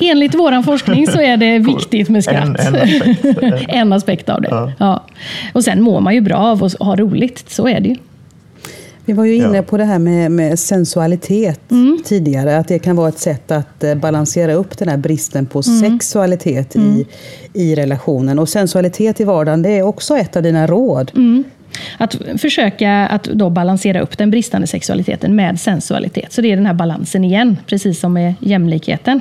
Enligt 0.00 0.34
vår 0.34 0.62
forskning 0.62 1.06
så 1.06 1.20
är 1.20 1.36
det 1.36 1.58
viktigt 1.76 2.08
med 2.08 2.24
skratt. 2.24 2.60
En, 2.60 2.74
en 2.74 2.74
aspekt. 2.74 3.64
en 3.68 3.92
aspekt 3.92 4.28
av 4.28 4.42
det. 4.42 4.48
Ja. 4.50 4.72
Ja. 4.78 5.04
Och 5.54 5.64
sen 5.64 5.82
mår 5.82 6.00
man 6.00 6.14
ju 6.14 6.20
bra 6.20 6.36
av 6.36 6.64
att 6.64 6.74
ha 6.80 6.96
roligt, 6.96 7.44
så 7.48 7.68
är 7.68 7.80
det 7.80 7.88
ju. 7.88 7.96
Vi 9.04 9.12
var 9.12 9.24
ju 9.24 9.34
inne 9.36 9.56
Ja. 9.56 9.62
på 9.62 9.76
det 9.76 9.84
här 9.84 9.98
med, 9.98 10.32
med 10.32 10.58
sensualitet 10.58 11.60
tidigare. 12.04 12.56
Att 12.58 12.68
det 12.68 12.78
kan 12.78 12.96
vara 12.96 13.08
ett 13.08 13.18
sätt 13.18 13.50
att 13.50 13.84
eh, 13.84 13.94
balansera 13.94 14.52
upp 14.52 14.78
den 14.78 14.88
här 14.88 14.96
bristen 14.96 15.46
på 15.46 15.62
sexualitet 15.62 16.76
i, 16.76 17.06
i 17.54 17.74
relationen. 17.74 18.38
Och 18.38 18.48
sensualitet 18.48 19.20
i 19.20 19.24
vardagen, 19.24 19.62
det 19.62 19.70
är 19.78 19.82
också 19.82 20.16
ett 20.16 20.36
av 20.36 20.42
dina 20.42 20.66
råd. 20.66 21.10
Att 21.98 22.16
försöka 22.38 23.06
att 23.06 23.24
då 23.24 23.50
balansera 23.50 24.00
upp 24.00 24.18
den 24.18 24.30
bristande 24.30 24.66
sexualiteten 24.66 25.36
med 25.36 25.60
sensualitet. 25.60 26.32
Så 26.32 26.40
det 26.40 26.52
är 26.52 26.56
den 26.56 26.66
här 26.66 26.74
balansen 26.74 27.24
igen, 27.24 27.56
precis 27.66 28.00
som 28.00 28.12
med 28.12 28.34
jämlikheten. 28.40 29.20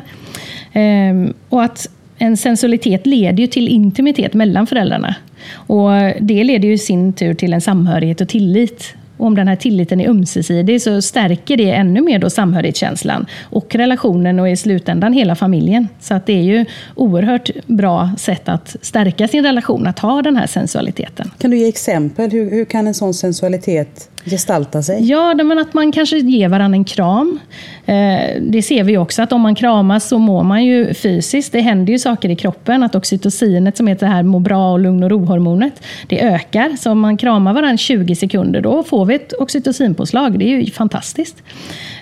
Ehm, 0.73 1.33
och 1.49 1.63
att 1.63 1.89
en 2.17 2.37
sensualitet 2.37 3.05
leder 3.05 3.41
ju 3.41 3.47
till 3.47 3.67
intimitet 3.67 4.33
mellan 4.33 4.67
föräldrarna. 4.67 5.15
Och 5.53 5.91
det 6.19 6.43
leder 6.43 6.67
ju 6.67 6.73
i 6.73 6.77
sin 6.77 7.13
tur 7.13 7.33
till 7.33 7.53
en 7.53 7.61
samhörighet 7.61 8.21
och 8.21 8.27
tillit. 8.27 8.95
Och 9.19 9.27
om 9.27 9.35
den 9.35 9.47
här 9.47 9.55
tilliten 9.55 10.01
är 10.01 10.09
ömsesidig 10.09 10.81
så 10.81 11.01
stärker 11.01 11.57
det 11.57 11.71
ännu 11.71 12.01
mer 12.01 12.19
då 12.19 12.29
samhörighetskänslan 12.29 13.25
och 13.41 13.75
relationen 13.75 14.39
och 14.39 14.49
i 14.49 14.55
slutändan 14.55 15.13
hela 15.13 15.35
familjen. 15.35 15.87
Så 15.99 16.13
att 16.13 16.25
det 16.25 16.33
är 16.33 16.43
ju 16.43 16.65
oerhört 16.95 17.49
bra 17.65 18.09
sätt 18.17 18.49
att 18.49 18.75
stärka 18.81 19.27
sin 19.27 19.43
relation, 19.43 19.87
att 19.87 19.99
ha 19.99 20.21
den 20.21 20.35
här 20.35 20.47
sensualiteten. 20.47 21.31
Kan 21.37 21.51
du 21.51 21.57
ge 21.57 21.67
exempel? 21.67 22.31
Hur, 22.31 22.51
hur 22.51 22.65
kan 22.65 22.87
en 22.87 22.93
sån 22.93 23.13
sensualitet 23.13 24.09
gestalta 24.25 24.83
sig? 24.83 25.09
Ja, 25.09 25.33
men 25.33 25.59
att 25.59 25.73
man 25.73 25.91
kanske 25.91 26.17
ger 26.17 26.49
varandra 26.49 26.75
en 26.75 26.83
kram. 26.83 27.39
Eh, 27.85 28.41
det 28.41 28.61
ser 28.61 28.83
vi 28.83 28.97
också 28.97 29.21
att 29.21 29.31
om 29.31 29.41
man 29.41 29.55
kramas 29.55 30.07
så 30.07 30.17
mår 30.17 30.43
man 30.43 30.65
ju 30.65 30.93
fysiskt. 30.93 31.51
Det 31.51 31.61
händer 31.61 31.93
ju 31.93 31.99
saker 31.99 32.29
i 32.29 32.35
kroppen. 32.35 32.83
Att 32.83 32.95
oxytocinet, 32.95 33.77
som 33.77 33.87
heter 33.87 34.05
det 34.05 34.11
här 34.11 34.23
må 34.23 34.39
bra 34.39 34.71
och 34.71 34.79
lugn 34.79 35.03
och 35.03 35.09
ro-hormonet, 35.09 35.83
det 36.07 36.21
ökar. 36.21 36.75
Så 36.79 36.91
om 36.91 36.99
man 36.99 37.17
kramar 37.17 37.53
varandra 37.53 37.77
20 37.77 38.15
sekunder, 38.15 38.61
då 38.61 38.83
får 38.83 39.05
vi 39.05 39.15
ett 39.15 39.33
oxytocinpåslag. 39.33 40.39
Det 40.39 40.45
är 40.45 40.57
ju 40.57 40.71
fantastiskt. 40.71 41.43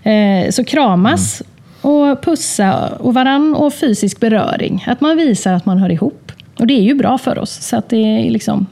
Eh, 0.03 0.49
så 0.49 0.63
kramas 0.63 1.41
och 1.81 2.21
pussa 2.21 2.87
och 2.99 3.13
varann 3.13 3.55
och 3.55 3.73
fysisk 3.73 4.19
beröring. 4.19 4.83
Att 4.87 5.01
man 5.01 5.17
visar 5.17 5.53
att 5.53 5.65
man 5.65 5.77
hör 5.77 5.91
ihop. 5.91 6.31
Och 6.59 6.67
det 6.67 6.73
är 6.73 6.83
ju 6.83 6.93
bra 6.93 7.17
för 7.17 7.39
oss. 7.39 7.51
Så 7.51 7.77
att 7.77 7.89
det 7.89 7.97
är 7.97 8.29
liksom 8.29 8.67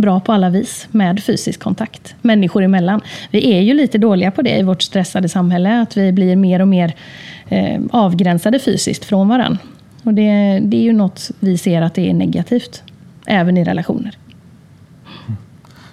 bra 0.00 0.20
på 0.20 0.32
alla 0.32 0.50
vis 0.50 0.88
med 0.90 1.22
fysisk 1.22 1.60
kontakt 1.60 2.14
människor 2.22 2.62
emellan. 2.62 3.00
Vi 3.30 3.54
är 3.54 3.60
ju 3.60 3.74
lite 3.74 3.98
dåliga 3.98 4.30
på 4.30 4.42
det 4.42 4.58
i 4.58 4.62
vårt 4.62 4.82
stressade 4.82 5.28
samhälle, 5.28 5.80
att 5.80 5.96
vi 5.96 6.12
blir 6.12 6.36
mer 6.36 6.60
och 6.60 6.68
mer 6.68 6.94
eh, 7.48 7.80
avgränsade 7.90 8.58
fysiskt 8.58 9.04
från 9.04 9.28
varandra. 9.28 9.58
Och 10.02 10.14
det, 10.14 10.60
det 10.62 10.76
är 10.76 10.82
ju 10.82 10.92
något 10.92 11.30
vi 11.40 11.58
ser 11.58 11.82
att 11.82 11.94
det 11.94 12.10
är 12.10 12.14
negativt, 12.14 12.82
även 13.26 13.56
i 13.56 13.64
relationer. 13.64 14.16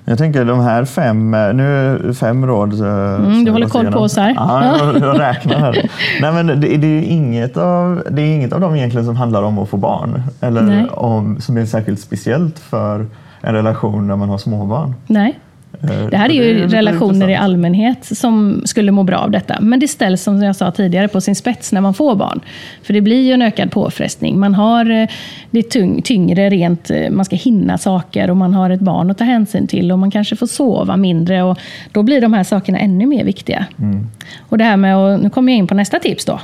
Jag 0.09 0.17
tänker 0.17 0.45
de 0.45 0.59
här 0.59 0.85
fem, 0.85 1.31
nu 1.31 2.13
fem 2.13 2.45
råd. 2.45 2.73
Mm, 2.73 3.45
du 3.45 3.51
håller 3.51 3.67
koll 3.67 3.91
på 3.91 3.99
oss 3.99 4.17
här. 4.17 4.33
Ja, 4.35 4.77
jag, 4.77 5.01
jag 5.01 5.19
räknar 5.19 5.59
här. 5.59 5.89
Nej, 6.21 6.33
men 6.33 6.47
det, 6.47 6.77
det, 6.77 6.87
är 6.87 7.01
inget 7.01 7.57
av, 7.57 8.03
det 8.11 8.21
är 8.21 8.35
inget 8.35 8.53
av 8.53 8.61
dem 8.61 8.75
egentligen 8.75 9.05
som 9.05 9.15
handlar 9.15 9.43
om 9.43 9.59
att 9.59 9.69
få 9.69 9.77
barn. 9.77 10.23
Eller 10.41 10.99
om, 10.99 11.41
som 11.41 11.57
är 11.57 11.65
särskilt 11.65 11.99
speciellt 11.99 12.59
för 12.59 13.05
en 13.41 13.53
relation 13.53 14.07
när 14.07 14.15
man 14.15 14.29
har 14.29 14.37
småbarn. 14.37 14.93
Nej. 15.07 15.39
Eh, 15.83 16.07
det 16.09 16.17
här 16.17 16.29
är 16.29 16.33
ju 16.33 16.63
är 16.63 16.67
relationer 16.67 17.29
i 17.29 17.35
allmänhet 17.35 18.05
som 18.17 18.61
skulle 18.65 18.91
må 18.91 19.03
bra 19.03 19.17
av 19.17 19.31
detta. 19.31 19.57
Men 19.61 19.79
det 19.79 19.87
ställs, 19.87 20.23
som 20.23 20.43
jag 20.43 20.55
sa 20.55 20.71
tidigare, 20.71 21.07
på 21.07 21.21
sin 21.21 21.35
spets 21.35 21.71
när 21.71 21.81
man 21.81 21.93
får 21.93 22.15
barn. 22.15 22.39
För 22.83 22.93
det 22.93 23.01
blir 23.01 23.21
ju 23.21 23.33
en 23.33 23.41
ökad 23.41 23.71
påfrestning. 23.71 24.39
Man 24.39 24.55
har 24.55 24.91
eh, 24.91 25.07
det 25.51 25.63
tyng, 25.63 26.01
tyngre 26.01 26.49
rent, 26.49 26.89
eh, 26.89 27.09
man 27.09 27.25
ska 27.25 27.35
hinna 27.35 27.77
saker 27.77 28.29
och 28.29 28.37
man 28.37 28.53
har 28.53 28.69
ett 28.69 28.79
barn 28.79 29.11
att 29.11 29.17
ta 29.17 29.23
hänsyn 29.23 29.67
till 29.67 29.91
och 29.91 29.99
man 29.99 30.11
kanske 30.11 30.35
får 30.35 30.47
sova 30.47 30.97
mindre. 30.97 31.43
Och 31.43 31.59
då 31.91 32.03
blir 32.03 32.21
de 32.21 32.33
här 32.33 32.43
sakerna 32.43 32.79
ännu 32.79 33.05
mer 33.05 33.23
viktiga. 33.23 33.65
Mm. 33.79 34.07
Och 34.49 34.57
det 34.57 34.63
här 34.63 34.77
med, 34.77 34.97
och 34.97 35.19
nu 35.19 35.29
kommer 35.29 35.51
jag 35.51 35.57
in 35.57 35.67
på 35.67 35.75
nästa 35.75 35.99
tips 35.99 36.25
då 36.25 36.39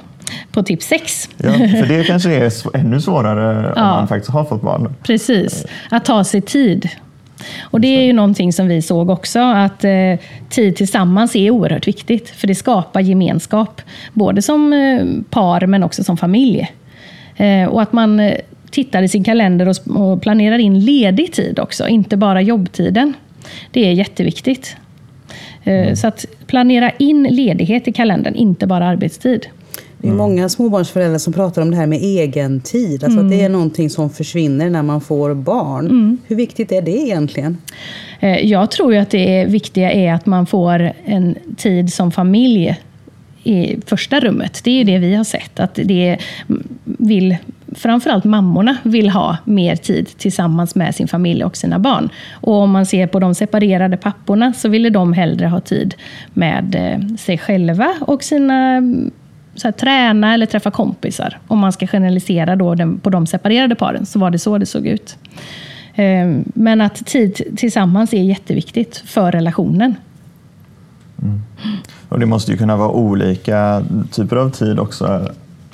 på 0.52 0.64
tips 0.64 0.86
6. 0.86 1.30
Ja, 1.38 1.54
för 1.54 1.88
det 1.88 2.04
kanske 2.08 2.34
är 2.34 2.76
ännu 2.78 3.02
svårare 3.02 3.74
om 3.74 3.82
man 3.82 4.08
faktiskt 4.08 4.32
har 4.32 4.44
fått 4.44 4.62
barn. 4.62 4.96
Precis, 5.04 5.66
att 5.90 6.06
ta 6.06 6.24
sig 6.24 6.42
tid. 6.42 6.90
Och 7.62 7.82
Det 7.82 7.88
är 7.88 8.02
ju 8.02 8.14
någonting 8.14 8.54
som 8.54 8.68
vi 8.68 8.82
såg 8.82 9.10
också, 9.10 9.40
att 9.40 9.84
eh, 9.84 9.92
tid 10.50 10.76
tillsammans 10.76 11.36
är 11.36 11.50
oerhört 11.50 11.88
viktigt. 11.88 12.30
För 12.30 12.48
det 12.48 12.56
skapar 12.56 13.02
gemenskap, 13.02 13.82
både 14.14 14.42
som 14.42 14.74
eh, 14.74 15.06
par 15.30 15.68
men 15.68 15.84
också 15.84 16.04
som 16.04 16.18
familj. 16.18 16.72
Eh, 17.36 17.68
och 17.68 17.82
att 17.82 17.94
man 17.94 18.32
tittar 18.72 19.04
i 19.04 19.08
sin 19.08 19.24
kalender 19.24 19.68
och, 19.68 19.98
och 19.98 20.22
planerar 20.22 20.58
in 20.58 20.80
ledig 20.80 21.34
tid 21.34 21.60
också, 21.60 21.88
inte 21.88 22.18
bara 22.18 22.42
jobbtiden. 22.42 23.14
Det 23.72 23.88
är 23.88 23.92
jätteviktigt. 23.92 24.76
Mm. 25.64 25.96
Så 25.96 26.08
att 26.08 26.26
planera 26.48 26.90
in 26.90 27.24
ledighet 27.24 27.88
i 27.88 27.92
kalendern, 27.94 28.36
inte 28.36 28.68
bara 28.68 28.88
arbetstid. 28.88 29.48
Det 30.04 30.10
är 30.10 30.12
mm. 30.12 30.18
många 30.18 30.50
småbarnsföräldrar 30.50 31.18
som 31.18 31.34
pratar 31.34 31.62
om 31.62 31.72
det 31.72 31.78
här 31.78 31.88
med 31.88 32.00
egen 32.02 32.62
tid. 32.62 33.04
Alltså 33.04 33.20
mm. 33.20 33.26
att 33.26 33.32
det 33.32 33.36
är 33.36 33.46
mm. 33.46 33.52
någonting 33.52 33.90
som 33.90 34.10
försvinner 34.10 34.70
när 34.70 34.84
man 34.84 35.02
får 35.02 35.34
barn. 35.34 35.86
Mm. 35.86 36.18
Hur 36.28 36.36
viktigt 36.36 36.72
är 36.72 36.82
det 36.82 36.92
egentligen? 36.92 37.58
Eh, 38.20 38.46
jag 38.46 38.72
tror 38.72 38.94
ju 38.94 39.00
att 39.00 39.10
det 39.10 39.46
viktiga 39.46 39.92
är 39.92 40.14
att 40.14 40.26
man 40.26 40.46
får 40.46 40.92
en 41.06 41.36
tid 41.58 41.94
som 41.94 42.12
familj 42.12 42.82
i 43.44 43.78
första 43.86 44.20
rummet. 44.20 44.62
Det 44.64 44.72
är 44.72 44.76
ju 44.76 44.84
det 44.84 44.98
vi 44.98 45.16
har 45.16 45.24
sett. 45.24 45.60
Att 45.60 45.76
det 45.76 46.18
vill, 46.84 47.38
framförallt 47.76 48.24
mammorna 48.24 48.78
vill 48.84 49.10
ha 49.10 49.38
mer 49.46 49.76
tid 49.76 50.10
tillsammans 50.18 50.76
med 50.76 50.96
sin 50.96 51.08
familj 51.08 51.44
och 51.44 51.58
sina 51.58 51.80
barn. 51.80 52.10
Och 52.32 52.54
om 52.54 52.72
man 52.72 52.86
ser 52.86 53.08
på 53.08 53.20
de 53.20 53.36
separerade 53.36 53.98
papporna 53.98 54.54
så 54.54 54.70
ville 54.70 54.90
de 54.90 55.14
hellre 55.14 55.48
ha 55.48 55.60
tid 55.60 55.96
med 56.34 56.76
eh, 56.76 57.16
sig 57.16 57.38
själva 57.38 57.94
och 58.02 58.24
sina 58.24 58.82
här, 59.64 59.72
träna 59.72 60.34
eller 60.34 60.46
träffa 60.46 60.72
kompisar. 60.72 61.40
Om 61.48 61.60
man 61.60 61.72
ska 61.72 61.88
generalisera 61.88 62.56
då 62.56 62.76
den, 62.76 63.00
på 63.00 63.10
de 63.10 63.28
separerade 63.28 63.76
paren, 63.76 64.06
så 64.06 64.20
var 64.20 64.32
det 64.32 64.40
så 64.40 64.58
det 64.58 64.66
såg 64.66 64.88
ut. 64.88 65.18
Ehm, 65.96 66.44
men 66.54 66.82
att 66.82 67.06
tid 67.06 67.42
tillsammans 67.58 68.14
är 68.14 68.24
jätteviktigt 68.24 69.04
för 69.06 69.32
relationen. 69.32 69.96
Mm. 71.22 71.42
Och 72.10 72.20
Det 72.20 72.26
måste 72.26 72.52
ju 72.52 72.58
kunna 72.58 72.78
vara 72.78 72.90
olika 72.90 73.84
typer 74.12 74.36
av 74.36 74.50
tid 74.50 74.80
också. 74.80 75.30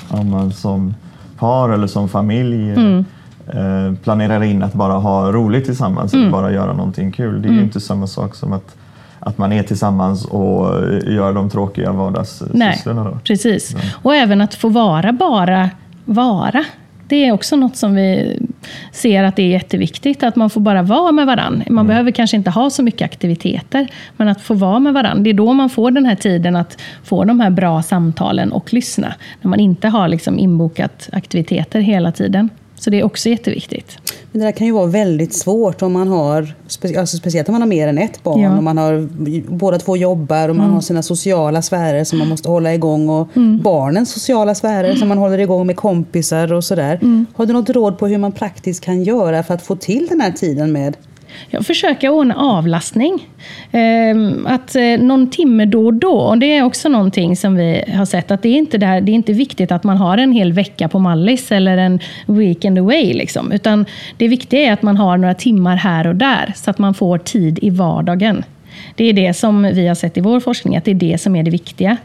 Om 0.10 0.30
man 0.30 0.52
som 0.52 0.94
par 1.38 1.70
eller 1.70 1.88
som 1.88 2.10
familj 2.10 2.72
mm. 2.72 3.06
Eh, 3.54 3.94
planerar 4.04 4.44
in 4.44 4.64
att 4.64 4.74
bara 4.74 4.94
ha 4.94 5.32
roligt 5.32 5.66
tillsammans 5.66 6.14
mm. 6.14 6.24
eller 6.24 6.32
bara 6.32 6.52
göra 6.52 6.74
någonting 6.74 7.12
kul. 7.12 7.42
Det 7.42 7.48
är 7.48 7.50
ju 7.50 7.56
mm. 7.56 7.66
inte 7.66 7.80
samma 7.80 8.08
sak 8.08 8.36
som 8.36 8.54
att 8.54 8.76
att 9.20 9.38
man 9.38 9.52
är 9.52 9.64
tillsammans 9.64 10.26
och 10.26 10.66
gör 11.06 11.34
de 11.34 11.50
tråkiga 11.50 11.92
vardagssysslorna. 11.92 13.04
Nej, 13.04 13.14
precis. 13.24 13.72
Ja. 13.74 13.80
Och 14.02 14.16
även 14.16 14.42
att 14.42 14.56
få 14.56 14.70
vara 14.70 15.12
bara 15.12 15.70
vara. 16.06 16.66
Det 17.08 17.26
är 17.26 17.32
också 17.32 17.56
något 17.56 17.76
som 17.76 17.96
vi 17.96 18.40
ser 18.92 19.24
att 19.24 19.36
det 19.36 19.44
är 19.44 19.48
jätteviktigt, 19.48 20.24
att 20.24 20.36
man 20.36 20.50
får 20.50 20.62
bara 20.62 20.82
vara 20.82 21.12
med 21.12 21.26
varandra. 21.26 21.64
Man 21.70 21.78
mm. 21.78 21.88
behöver 21.88 22.12
kanske 22.12 22.38
inte 22.38 22.50
ha 22.50 22.70
så 22.70 22.84
mycket 22.84 23.06
aktiviteter, 23.06 23.88
men 24.18 24.28
att 24.28 24.42
få 24.42 24.54
vara 24.54 24.80
med 24.80 24.94
varandra. 24.94 25.24
Det 25.24 25.30
är 25.30 25.34
då 25.34 25.54
man 25.54 25.70
får 25.70 25.92
den 25.92 26.06
här 26.06 26.16
tiden 26.16 26.56
att 26.56 26.82
få 27.04 27.24
de 27.24 27.40
här 27.40 27.50
bra 27.50 27.82
samtalen 27.82 28.52
och 28.52 28.74
lyssna. 28.74 29.14
När 29.42 29.50
man 29.50 29.60
inte 29.60 29.88
har 29.88 30.08
liksom 30.08 30.40
inbokat 30.40 31.10
aktiviteter 31.12 31.80
hela 31.80 32.12
tiden. 32.12 32.50
Så 32.80 32.90
det 32.90 33.00
är 33.00 33.04
också 33.04 33.30
jätteviktigt. 33.30 33.98
Men 34.32 34.40
det 34.40 34.48
där 34.48 34.52
kan 34.52 34.68
ju 34.68 34.74
vara 34.74 34.86
väldigt 34.86 35.34
svårt 35.34 35.82
om 35.82 35.94
man 35.94 36.08
har, 36.08 36.56
alltså 36.98 37.18
speciellt 37.18 37.50
om 37.50 37.54
man 37.54 37.62
har 37.62 37.70
mer 37.70 37.88
än 37.88 37.98
ett 37.98 38.24
barn. 38.24 38.42
Ja. 38.42 38.58
Och 38.58 38.64
man 38.64 38.78
har, 38.78 39.10
båda 39.52 39.80
två 39.80 39.98
jobbar 39.98 40.50
och 40.50 40.56
man 40.56 40.66
mm. 40.66 40.74
har 40.74 40.82
sina 40.82 41.04
sociala 41.04 41.62
sfärer 41.62 42.04
som 42.04 42.20
man 42.20 42.28
måste 42.28 42.50
hålla 42.50 42.74
igång. 42.74 43.10
Och 43.10 43.38
mm. 43.38 43.62
barnens 43.62 44.12
sociala 44.12 44.56
sfärer 44.56 44.96
som 44.96 45.08
man 45.08 45.18
håller 45.18 45.38
igång 45.38 45.68
med 45.68 45.76
kompisar 45.76 46.54
och 46.54 46.64
sådär. 46.64 47.00
Mm. 47.02 47.26
Har 47.34 47.46
du 47.46 47.54
något 47.54 47.70
råd 47.70 47.98
på 47.98 48.08
hur 48.08 48.18
man 48.18 48.32
praktiskt 48.32 48.84
kan 48.84 49.04
göra 49.04 49.44
för 49.44 49.54
att 49.54 49.62
få 49.62 49.76
till 49.76 50.08
den 50.10 50.22
här 50.22 50.32
tiden 50.32 50.72
med 50.72 50.98
jag 51.50 51.66
försöker 51.66 52.10
ordna 52.10 52.36
avlastning. 52.36 53.28
Ehm, 53.72 54.48
att 54.48 54.76
eh, 54.76 54.84
någon 54.84 55.30
timme 55.30 55.66
då 55.66 55.86
och 55.86 55.94
då, 55.94 56.14
och 56.14 56.38
det 56.38 56.58
är 56.58 56.64
också 56.64 56.90
någonting 56.90 57.36
som 57.36 57.56
vi 57.56 57.84
har 57.96 58.06
sett, 58.06 58.32
att 58.32 58.42
det 58.42 58.50
är 58.50 58.58
inte, 58.58 58.78
där, 58.78 59.02
det 59.02 59.12
är 59.12 59.14
inte 59.14 59.34
viktigt 59.34 59.72
att 59.72 59.84
man 59.84 59.98
har 59.98 60.18
en 60.18 60.32
hel 60.32 60.54
vecka 60.54 60.88
på 60.88 61.00
Mallis 61.00 61.52
eller 61.52 61.78
en 61.78 62.00
weekend 62.26 62.80
away. 62.80 63.14
Liksom, 63.14 63.52
utan 63.52 63.86
det 64.18 64.28
viktiga 64.28 64.60
är 64.60 64.74
att 64.74 64.82
man 64.82 64.98
har 64.98 65.18
några 65.18 65.34
timmar 65.34 65.76
här 65.76 66.08
och 66.08 66.16
där, 66.16 66.54
så 66.56 66.72
att 66.72 66.78
man 66.78 66.94
får 66.94 67.18
tid 67.18 67.60
i 67.62 67.70
vardagen. 67.70 68.44
Det 68.96 69.06
är 69.06 69.14
det 69.14 69.34
som 69.34 69.64
vi 69.64 69.88
har 69.88 69.96
sett 69.96 70.18
i 70.18 70.22
vår 70.22 70.40
forskning, 70.40 70.78
att 70.78 70.86
det 70.86 70.92
är 70.92 70.96
det 70.96 71.22
som 71.22 71.36
är 71.36 71.44
det 71.44 71.52
viktiga. 71.52 71.98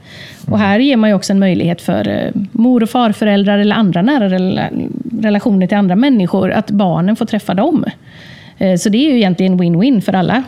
Och 0.51 0.59
här 0.59 0.79
ger 0.79 0.97
man 0.97 1.11
ju 1.11 1.17
också 1.17 1.33
en 1.33 1.39
möjlighet 1.39 1.83
för 1.83 2.09
eh, 2.09 2.43
mor 2.53 2.83
och 2.83 2.91
farföräldrar 2.91 3.59
eller 3.59 3.77
andra 3.77 4.03
nära 4.03 4.29
relationer 5.21 5.67
till 5.67 5.77
andra 5.77 5.97
människor, 5.97 6.51
att 6.51 6.71
barnen 6.71 7.17
får 7.17 7.27
träffa 7.27 7.55
dem. 7.55 7.85
Eh, 8.59 8.77
så 8.77 8.89
det 8.89 8.99
är 8.99 9.11
ju 9.11 9.17
egentligen 9.17 9.61
win-win 9.61 10.01
för 10.01 10.13
alla. 10.13 10.45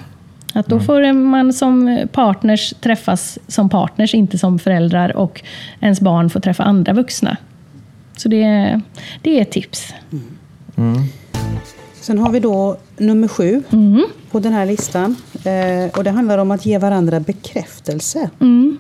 Att 0.55 0.66
då 0.66 0.77
mm. 0.77 0.87
får 0.87 1.12
man 1.12 1.53
som 1.53 2.07
partners 2.12 2.75
träffas 2.81 3.38
som 3.49 3.69
partners, 3.69 4.14
inte 4.14 4.38
som 4.38 4.59
föräldrar 4.59 5.16
och 5.16 5.42
ens 5.81 6.01
barn 6.01 6.31
får 6.31 6.40
träffa 6.40 6.62
andra 6.64 6.92
vuxna. 6.92 7.37
Så 8.16 8.29
det, 8.29 8.81
det 9.23 9.38
är 9.38 9.42
ett 9.42 9.51
tips. 9.51 9.95
Mm. 10.77 11.03
Sen 12.01 12.19
har 12.19 12.31
vi 12.31 12.40
då 12.40 12.77
nummer 12.97 13.29
sju 13.29 13.62
mm. 13.73 14.05
på 14.31 14.40
den 14.40 14.53
här 14.53 14.66
listan. 14.66 15.16
Eh, 15.45 15.99
och 15.99 16.05
Det 16.05 16.11
handlar 16.11 16.38
om 16.38 16.51
att 16.51 16.66
ge 16.66 16.79
varandra 16.79 17.21
bekräftelse. 17.21 18.31
Mm 18.40 18.79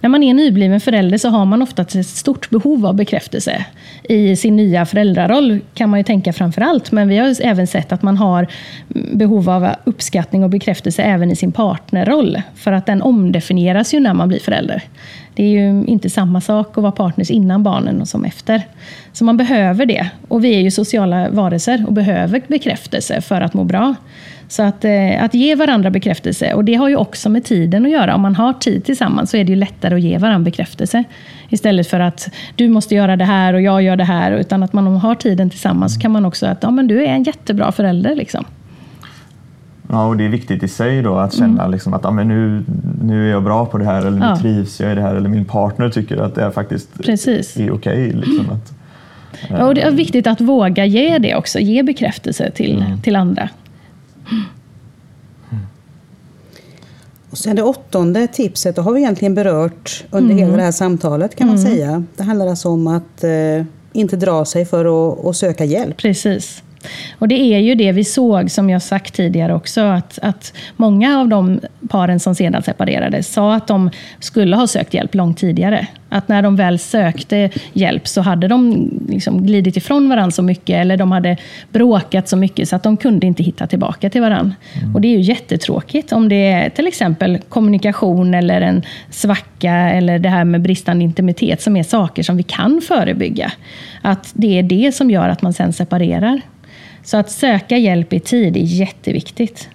när 0.00 0.08
man 0.08 0.22
är 0.22 0.34
nybliven 0.34 0.80
förälder 0.80 1.18
så 1.18 1.28
har 1.28 1.44
man 1.44 1.62
ofta 1.62 1.82
ett 1.82 2.06
stort 2.06 2.50
behov 2.50 2.86
av 2.86 2.94
bekräftelse. 2.94 3.64
I 4.02 4.36
sin 4.36 4.56
nya 4.56 4.86
föräldraroll 4.86 5.60
kan 5.74 5.90
man 5.90 6.00
ju 6.00 6.04
tänka 6.04 6.32
framför 6.32 6.62
allt, 6.62 6.92
men 6.92 7.08
vi 7.08 7.18
har 7.18 7.36
även 7.42 7.66
sett 7.66 7.92
att 7.92 8.02
man 8.02 8.16
har 8.16 8.46
behov 9.12 9.50
av 9.50 9.68
uppskattning 9.84 10.44
och 10.44 10.50
bekräftelse 10.50 11.02
även 11.02 11.30
i 11.30 11.36
sin 11.36 11.52
partnerroll. 11.52 12.42
För 12.54 12.72
att 12.72 12.86
den 12.86 13.02
omdefinieras 13.02 13.94
ju 13.94 14.00
när 14.00 14.14
man 14.14 14.28
blir 14.28 14.40
förälder. 14.40 14.82
Det 15.34 15.44
är 15.44 15.48
ju 15.48 15.84
inte 15.84 16.10
samma 16.10 16.40
sak 16.40 16.78
att 16.78 16.82
vara 16.82 16.92
partners 16.92 17.30
innan 17.30 17.62
barnen 17.62 18.00
och 18.00 18.08
som 18.08 18.24
efter. 18.24 18.62
Så 19.12 19.24
man 19.24 19.36
behöver 19.36 19.86
det. 19.86 20.10
Och 20.28 20.44
vi 20.44 20.54
är 20.54 20.60
ju 20.60 20.70
sociala 20.70 21.30
varelser 21.30 21.84
och 21.86 21.92
behöver 21.92 22.42
bekräftelse 22.48 23.20
för 23.20 23.40
att 23.40 23.54
må 23.54 23.64
bra. 23.64 23.94
Så 24.48 24.62
att, 24.62 24.84
eh, 24.84 25.24
att 25.24 25.34
ge 25.34 25.54
varandra 25.54 25.90
bekräftelse, 25.90 26.54
och 26.54 26.64
det 26.64 26.74
har 26.74 26.88
ju 26.88 26.96
också 26.96 27.28
med 27.28 27.44
tiden 27.44 27.84
att 27.84 27.90
göra. 27.90 28.14
Om 28.14 28.20
man 28.20 28.36
har 28.36 28.52
tid 28.52 28.84
tillsammans 28.84 29.30
så 29.30 29.36
är 29.36 29.44
det 29.44 29.50
ju 29.50 29.56
lättare 29.56 29.94
att 29.94 30.00
ge 30.00 30.18
varandra 30.18 30.44
bekräftelse. 30.44 31.04
Istället 31.48 31.86
för 31.86 32.00
att 32.00 32.28
du 32.56 32.68
måste 32.68 32.94
göra 32.94 33.16
det 33.16 33.24
här 33.24 33.54
och 33.54 33.60
jag 33.60 33.82
gör 33.82 33.96
det 33.96 34.04
här. 34.04 34.32
Utan 34.32 34.62
att 34.62 34.72
man 34.72 34.86
har 34.86 35.14
tiden 35.14 35.50
tillsammans 35.50 35.94
så 35.94 36.00
kan 36.00 36.10
man 36.10 36.24
också 36.24 36.46
att 36.46 36.58
ja, 36.62 36.70
men 36.70 36.86
du 36.86 37.04
är 37.04 37.08
en 37.08 37.22
jättebra 37.22 37.72
förälder. 37.72 38.14
Liksom. 38.14 38.44
Ja, 39.90 40.06
och 40.06 40.16
det 40.16 40.24
är 40.24 40.28
viktigt 40.28 40.62
i 40.62 40.68
sig 40.68 41.02
då 41.02 41.14
att 41.14 41.34
känna 41.34 41.62
mm. 41.62 41.70
liksom 41.70 41.94
att 41.94 42.04
ja, 42.04 42.10
men 42.10 42.28
nu, 42.28 42.64
nu 43.02 43.26
är 43.26 43.30
jag 43.30 43.42
bra 43.42 43.66
på 43.66 43.78
det 43.78 43.84
här 43.84 43.98
eller 43.98 44.18
nu 44.18 44.26
ja. 44.26 44.36
trivs 44.36 44.80
jag 44.80 44.92
i 44.92 44.94
det 44.94 45.02
här 45.02 45.14
eller 45.14 45.28
min 45.28 45.44
partner 45.44 45.90
tycker 45.90 46.16
att 46.16 46.34
det 46.34 46.42
är 46.42 46.50
faktiskt 46.50 47.02
Precis. 47.02 47.56
är 47.56 47.70
okej. 47.70 48.08
Okay, 48.08 48.20
liksom 48.20 48.46
ja, 49.50 49.66
och 49.66 49.74
det 49.74 49.82
är 49.82 49.90
viktigt 49.90 50.26
att 50.26 50.40
våga 50.40 50.84
ge 50.84 51.18
det 51.18 51.36
också, 51.36 51.58
ge 51.58 51.82
bekräftelse 51.82 52.50
till, 52.50 52.82
mm. 52.82 53.00
till 53.00 53.16
andra. 53.16 53.48
Och 57.30 57.38
sen 57.38 57.56
det 57.56 57.62
åttonde 57.62 58.26
tipset, 58.26 58.76
då 58.76 58.82
har 58.82 58.92
vi 58.92 59.00
egentligen 59.00 59.34
berört 59.34 60.04
under 60.10 60.30
mm. 60.34 60.44
hela 60.44 60.56
det 60.56 60.62
här 60.62 60.72
samtalet 60.72 61.36
kan 61.36 61.46
man 61.46 61.56
mm. 61.56 61.72
säga. 61.72 62.04
Det 62.16 62.22
handlar 62.22 62.46
alltså 62.46 62.68
om 62.68 62.86
att 62.86 63.24
eh, 63.24 63.64
inte 63.92 64.16
dra 64.16 64.44
sig 64.44 64.64
för 64.64 64.84
att, 64.84 65.26
att 65.26 65.36
söka 65.36 65.64
hjälp. 65.64 65.96
Precis. 65.96 66.62
Och 67.18 67.28
det 67.28 67.34
är 67.34 67.58
ju 67.58 67.74
det 67.74 67.92
vi 67.92 68.04
såg, 68.04 68.50
som 68.50 68.70
jag 68.70 68.82
sagt 68.82 69.14
tidigare 69.14 69.54
också, 69.54 69.80
att, 69.80 70.18
att 70.22 70.52
många 70.76 71.20
av 71.20 71.28
de 71.28 71.60
paren 71.88 72.20
som 72.20 72.34
sedan 72.34 72.62
separerade 72.62 73.22
sa 73.22 73.54
att 73.54 73.66
de 73.66 73.90
skulle 74.20 74.56
ha 74.56 74.66
sökt 74.66 74.94
hjälp 74.94 75.14
långt 75.14 75.38
tidigare. 75.38 75.86
Att 76.08 76.28
när 76.28 76.42
de 76.42 76.56
väl 76.56 76.78
sökte 76.78 77.50
hjälp 77.72 78.08
så 78.08 78.20
hade 78.20 78.48
de 78.48 78.90
liksom 79.08 79.46
glidit 79.46 79.76
ifrån 79.76 80.08
varandra 80.08 80.30
så 80.30 80.42
mycket, 80.42 80.76
eller 80.76 80.96
de 80.96 81.12
hade 81.12 81.36
bråkat 81.72 82.28
så 82.28 82.36
mycket 82.36 82.68
så 82.68 82.76
att 82.76 82.82
de 82.82 82.96
kunde 82.96 83.26
inte 83.26 83.42
hitta 83.42 83.66
tillbaka 83.66 84.10
till 84.10 84.20
varandra. 84.20 84.54
Mm. 84.80 84.94
Och 84.94 85.00
det 85.00 85.08
är 85.08 85.16
ju 85.16 85.20
jättetråkigt 85.20 86.12
om 86.12 86.28
det 86.28 86.46
är 86.46 86.70
till 86.70 86.86
exempel 86.86 87.38
kommunikation 87.48 88.34
eller 88.34 88.60
en 88.60 88.82
svacka 89.10 89.72
eller 89.72 90.18
det 90.18 90.28
här 90.28 90.44
med 90.44 90.62
bristande 90.62 91.04
intimitet 91.04 91.62
som 91.62 91.76
är 91.76 91.82
saker 91.82 92.22
som 92.22 92.36
vi 92.36 92.42
kan 92.42 92.80
förebygga. 92.88 93.52
Att 94.02 94.30
det 94.34 94.58
är 94.58 94.62
det 94.62 94.94
som 94.94 95.10
gör 95.10 95.28
att 95.28 95.42
man 95.42 95.52
sen 95.52 95.72
separerar. 95.72 96.40
Så 97.02 97.16
att 97.16 97.30
söka 97.30 97.76
hjälp 97.76 98.12
i 98.12 98.20
tid 98.20 98.56
är 98.56 98.60
jätteviktigt. 98.60 99.68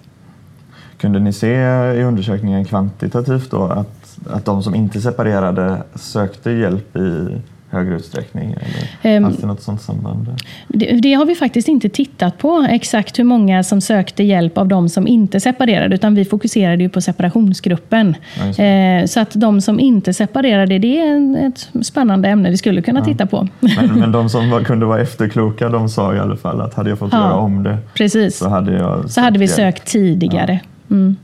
Kunde 0.98 1.20
ni 1.20 1.32
se 1.32 1.54
i 1.96 2.02
undersökningen 2.02 2.64
kvantitativt 2.64 3.50
då 3.50 3.62
att, 3.62 4.03
att 4.30 4.44
de 4.44 4.62
som 4.62 4.74
inte 4.74 5.00
separerade 5.00 5.82
sökte 5.94 6.50
hjälp 6.50 6.96
i 6.96 7.40
högre 7.74 7.94
utsträckning? 7.94 8.56
Eller 9.02 9.16
um, 9.16 9.22
fanns 9.24 9.36
det 9.36 9.46
något 9.46 9.62
sånt 9.62 9.82
samband? 9.82 10.28
Det, 10.68 10.86
det, 10.86 11.14
har 11.14 11.24
vi 11.24 11.34
faktiskt 11.34 11.68
inte 11.68 11.88
tittat 11.88 12.38
på, 12.38 12.66
exakt 12.70 13.18
hur 13.18 13.24
många 13.24 13.62
som 13.62 13.80
sökte 13.80 14.22
hjälp 14.22 14.58
av 14.58 14.68
de 14.68 14.88
som 14.88 15.06
inte 15.06 15.40
separerade, 15.40 15.94
utan 15.94 16.14
vi 16.14 16.24
fokuserade 16.24 16.82
ju 16.82 16.88
på 16.88 17.00
separationsgruppen. 17.00 18.14
Ja, 18.56 18.64
eh, 18.64 19.06
så 19.06 19.20
att 19.20 19.30
de 19.34 19.60
som 19.60 19.80
inte 19.80 20.14
separerade, 20.14 20.78
det 20.78 21.00
är 21.00 21.46
ett 21.46 21.68
spännande 21.86 22.28
ämne 22.28 22.50
vi 22.50 22.56
skulle 22.56 22.82
kunna 22.82 23.00
ja. 23.00 23.04
titta 23.04 23.26
på. 23.26 23.48
Men, 23.60 23.98
men 23.98 24.12
de 24.12 24.28
som 24.28 24.50
var, 24.50 24.60
kunde 24.64 24.86
vara 24.86 25.00
efterkloka, 25.00 25.68
de 25.68 25.88
sa 25.88 26.14
i 26.14 26.18
alla 26.18 26.36
fall 26.36 26.60
att 26.60 26.74
hade 26.74 26.90
jag 26.90 26.98
fått 26.98 27.12
ja, 27.12 27.18
göra 27.18 27.34
om 27.34 27.62
det 27.62 27.78
precis. 27.94 28.38
så 28.38 28.48
hade 28.48 28.72
jag 28.72 29.10
Så 29.10 29.20
hade 29.20 29.38
vi 29.38 29.48
sökt 29.48 29.86
tidigare. 29.86 30.60
Mm. 30.90 31.16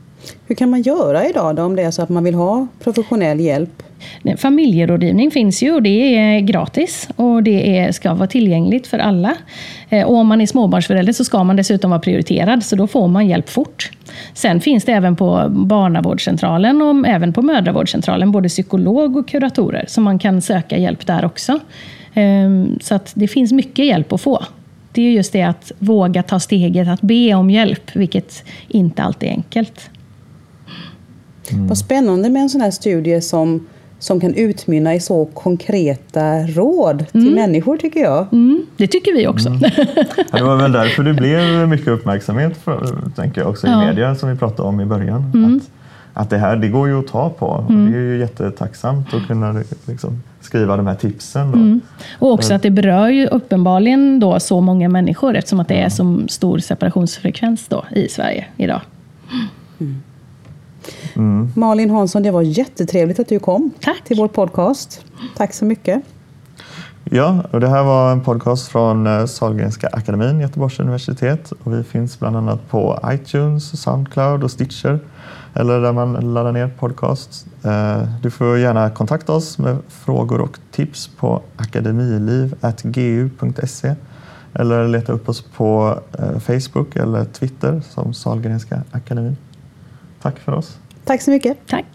Hur 0.47 0.55
kan 0.55 0.69
man 0.69 0.81
göra 0.81 1.29
idag 1.29 1.55
då 1.55 1.63
om 1.63 1.75
det 1.75 1.83
är 1.83 1.91
så 1.91 2.01
att 2.01 2.09
man 2.09 2.23
vill 2.23 2.35
ha 2.35 2.67
professionell 2.83 3.39
hjälp? 3.39 3.83
Familjerådgivning 4.37 5.31
finns 5.31 5.63
ju 5.63 5.73
och 5.73 5.81
det 5.81 6.17
är 6.17 6.39
gratis 6.39 7.09
och 7.15 7.43
det 7.43 7.79
är, 7.79 7.91
ska 7.91 8.13
vara 8.13 8.27
tillgängligt 8.27 8.87
för 8.87 8.99
alla. 8.99 9.35
Eh, 9.89 10.07
och 10.07 10.15
om 10.15 10.27
man 10.27 10.41
är 10.41 10.45
småbarnsförälder 10.45 11.13
så 11.13 11.23
ska 11.23 11.43
man 11.43 11.55
dessutom 11.55 11.89
vara 11.89 11.99
prioriterad, 11.99 12.63
så 12.63 12.75
då 12.75 12.87
får 12.87 13.07
man 13.07 13.27
hjälp 13.27 13.49
fort. 13.49 13.91
Sen 14.33 14.61
finns 14.61 14.85
det 14.85 14.91
även 14.91 15.15
på 15.15 15.47
barnavårdscentralen 15.49 16.81
och 16.81 17.07
även 17.07 17.33
på 17.33 17.41
mödravårdscentralen 17.41 18.31
både 18.31 18.49
psykolog 18.49 19.17
och 19.17 19.29
kuratorer, 19.29 19.85
så 19.87 20.01
man 20.01 20.19
kan 20.19 20.41
söka 20.41 20.77
hjälp 20.77 21.07
där 21.07 21.25
också. 21.25 21.59
Ehm, 22.13 22.79
så 22.81 22.95
att 22.95 23.11
det 23.15 23.27
finns 23.27 23.51
mycket 23.51 23.85
hjälp 23.85 24.13
att 24.13 24.21
få. 24.21 24.43
Det 24.93 25.01
är 25.01 25.11
just 25.11 25.33
det 25.33 25.43
att 25.43 25.71
våga 25.79 26.23
ta 26.23 26.39
steget 26.39 26.87
att 26.87 27.01
be 27.01 27.33
om 27.33 27.49
hjälp, 27.49 27.95
vilket 27.95 28.43
inte 28.67 29.03
alltid 29.03 29.29
är 29.29 29.33
enkelt. 29.33 29.89
Mm. 31.49 31.67
Vad 31.67 31.77
spännande 31.77 32.29
med 32.29 32.41
en 32.41 32.49
sån 32.49 32.61
här 32.61 32.71
studie 32.71 33.21
som 33.21 33.67
som 34.01 34.19
kan 34.19 34.33
utmynna 34.33 34.95
i 34.95 34.99
så 34.99 35.25
konkreta 35.25 36.39
råd 36.39 37.05
till 37.11 37.21
mm. 37.21 37.33
människor 37.33 37.77
tycker 37.77 37.99
jag. 37.99 38.27
Mm, 38.31 38.65
det 38.77 38.87
tycker 38.87 39.13
vi 39.13 39.27
också. 39.27 39.49
Mm. 39.49 39.61
Ja, 40.31 40.37
det 40.37 40.43
var 40.43 40.55
väl 40.55 40.71
därför 40.71 41.03
det 41.03 41.13
blev 41.13 41.67
mycket 41.67 41.87
uppmärksamhet 41.87 42.57
för, 42.57 42.97
tänker 43.15 43.41
jag 43.41 43.49
också 43.49 43.67
ja. 43.67 43.83
i 43.83 43.85
media 43.85 44.15
som 44.15 44.29
vi 44.29 44.35
pratade 44.35 44.69
om 44.69 44.81
i 44.81 44.85
början. 44.85 45.31
Mm. 45.33 45.55
Att, 45.55 45.71
att 46.23 46.29
det 46.29 46.37
här 46.37 46.55
det 46.55 46.67
går 46.67 46.87
ju 46.87 46.99
att 46.99 47.07
ta 47.07 47.29
på 47.29 47.65
mm. 47.69 47.91
det 47.91 47.97
är 47.97 48.01
ju 48.01 48.19
jättetacksamt 48.19 49.13
att 49.13 49.27
kunna 49.27 49.63
liksom, 49.85 50.23
skriva 50.39 50.77
de 50.77 50.87
här 50.87 50.95
tipsen. 50.95 51.51
Då. 51.51 51.57
Mm. 51.57 51.81
Och 52.19 52.31
också 52.31 52.53
att 52.53 52.61
det 52.61 52.71
berör 52.71 53.09
ju 53.09 53.27
uppenbarligen 53.27 54.19
då 54.19 54.39
så 54.39 54.61
många 54.61 54.89
människor 54.89 55.35
eftersom 55.35 55.59
att 55.59 55.67
det 55.67 55.81
är 55.81 55.89
så 55.89 56.21
stor 56.27 56.59
separationsfrekvens 56.59 57.67
då 57.67 57.85
i 57.91 58.07
Sverige 58.07 58.45
idag. 58.57 58.81
Mm. 59.79 59.95
Malin 61.55 61.89
Hansson, 61.89 62.23
det 62.23 62.31
var 62.31 62.41
jättetrevligt 62.41 63.19
att 63.19 63.29
du 63.29 63.39
kom 63.39 63.71
Tack. 63.81 64.03
till 64.03 64.17
vår 64.17 64.27
podcast. 64.27 65.05
Tack 65.37 65.53
så 65.53 65.65
mycket. 65.65 66.01
Ja, 67.03 67.43
och 67.51 67.59
det 67.59 67.67
här 67.67 67.83
var 67.83 68.11
en 68.11 68.21
podcast 68.21 68.67
från 68.67 69.07
eh, 69.07 69.25
Sahlgrenska 69.25 69.87
akademin, 69.87 70.39
Göteborgs 70.39 70.79
universitet. 70.79 71.51
Och 71.63 71.73
vi 71.73 71.83
finns 71.83 72.19
bland 72.19 72.37
annat 72.37 72.69
på 72.69 72.99
iTunes, 73.05 73.81
Soundcloud 73.81 74.43
och 74.43 74.51
Stitcher 74.51 74.99
eller 75.53 75.81
där 75.81 75.91
man 75.91 76.33
laddar 76.33 76.51
ner 76.51 76.67
podcast. 76.67 77.45
Eh, 77.63 78.03
du 78.21 78.31
får 78.31 78.57
gärna 78.57 78.89
kontakta 78.89 79.33
oss 79.33 79.57
med 79.57 79.77
frågor 79.89 80.41
och 80.41 80.59
tips 80.71 81.07
på 81.07 81.41
akademiliv.gu.se 81.55 83.95
eller 84.53 84.87
leta 84.87 85.13
upp 85.13 85.29
oss 85.29 85.41
på 85.41 85.99
eh, 86.19 86.39
Facebook 86.39 86.95
eller 86.95 87.25
Twitter 87.25 87.81
som 87.89 88.13
Sahlgrenska 88.13 88.83
akademin. 88.91 89.37
Tack 90.21 90.39
för 90.39 90.51
oss. 90.51 90.77
Tack 91.05 91.21
så 91.21 91.31
mycket. 91.31 91.57
Tack. 91.67 91.85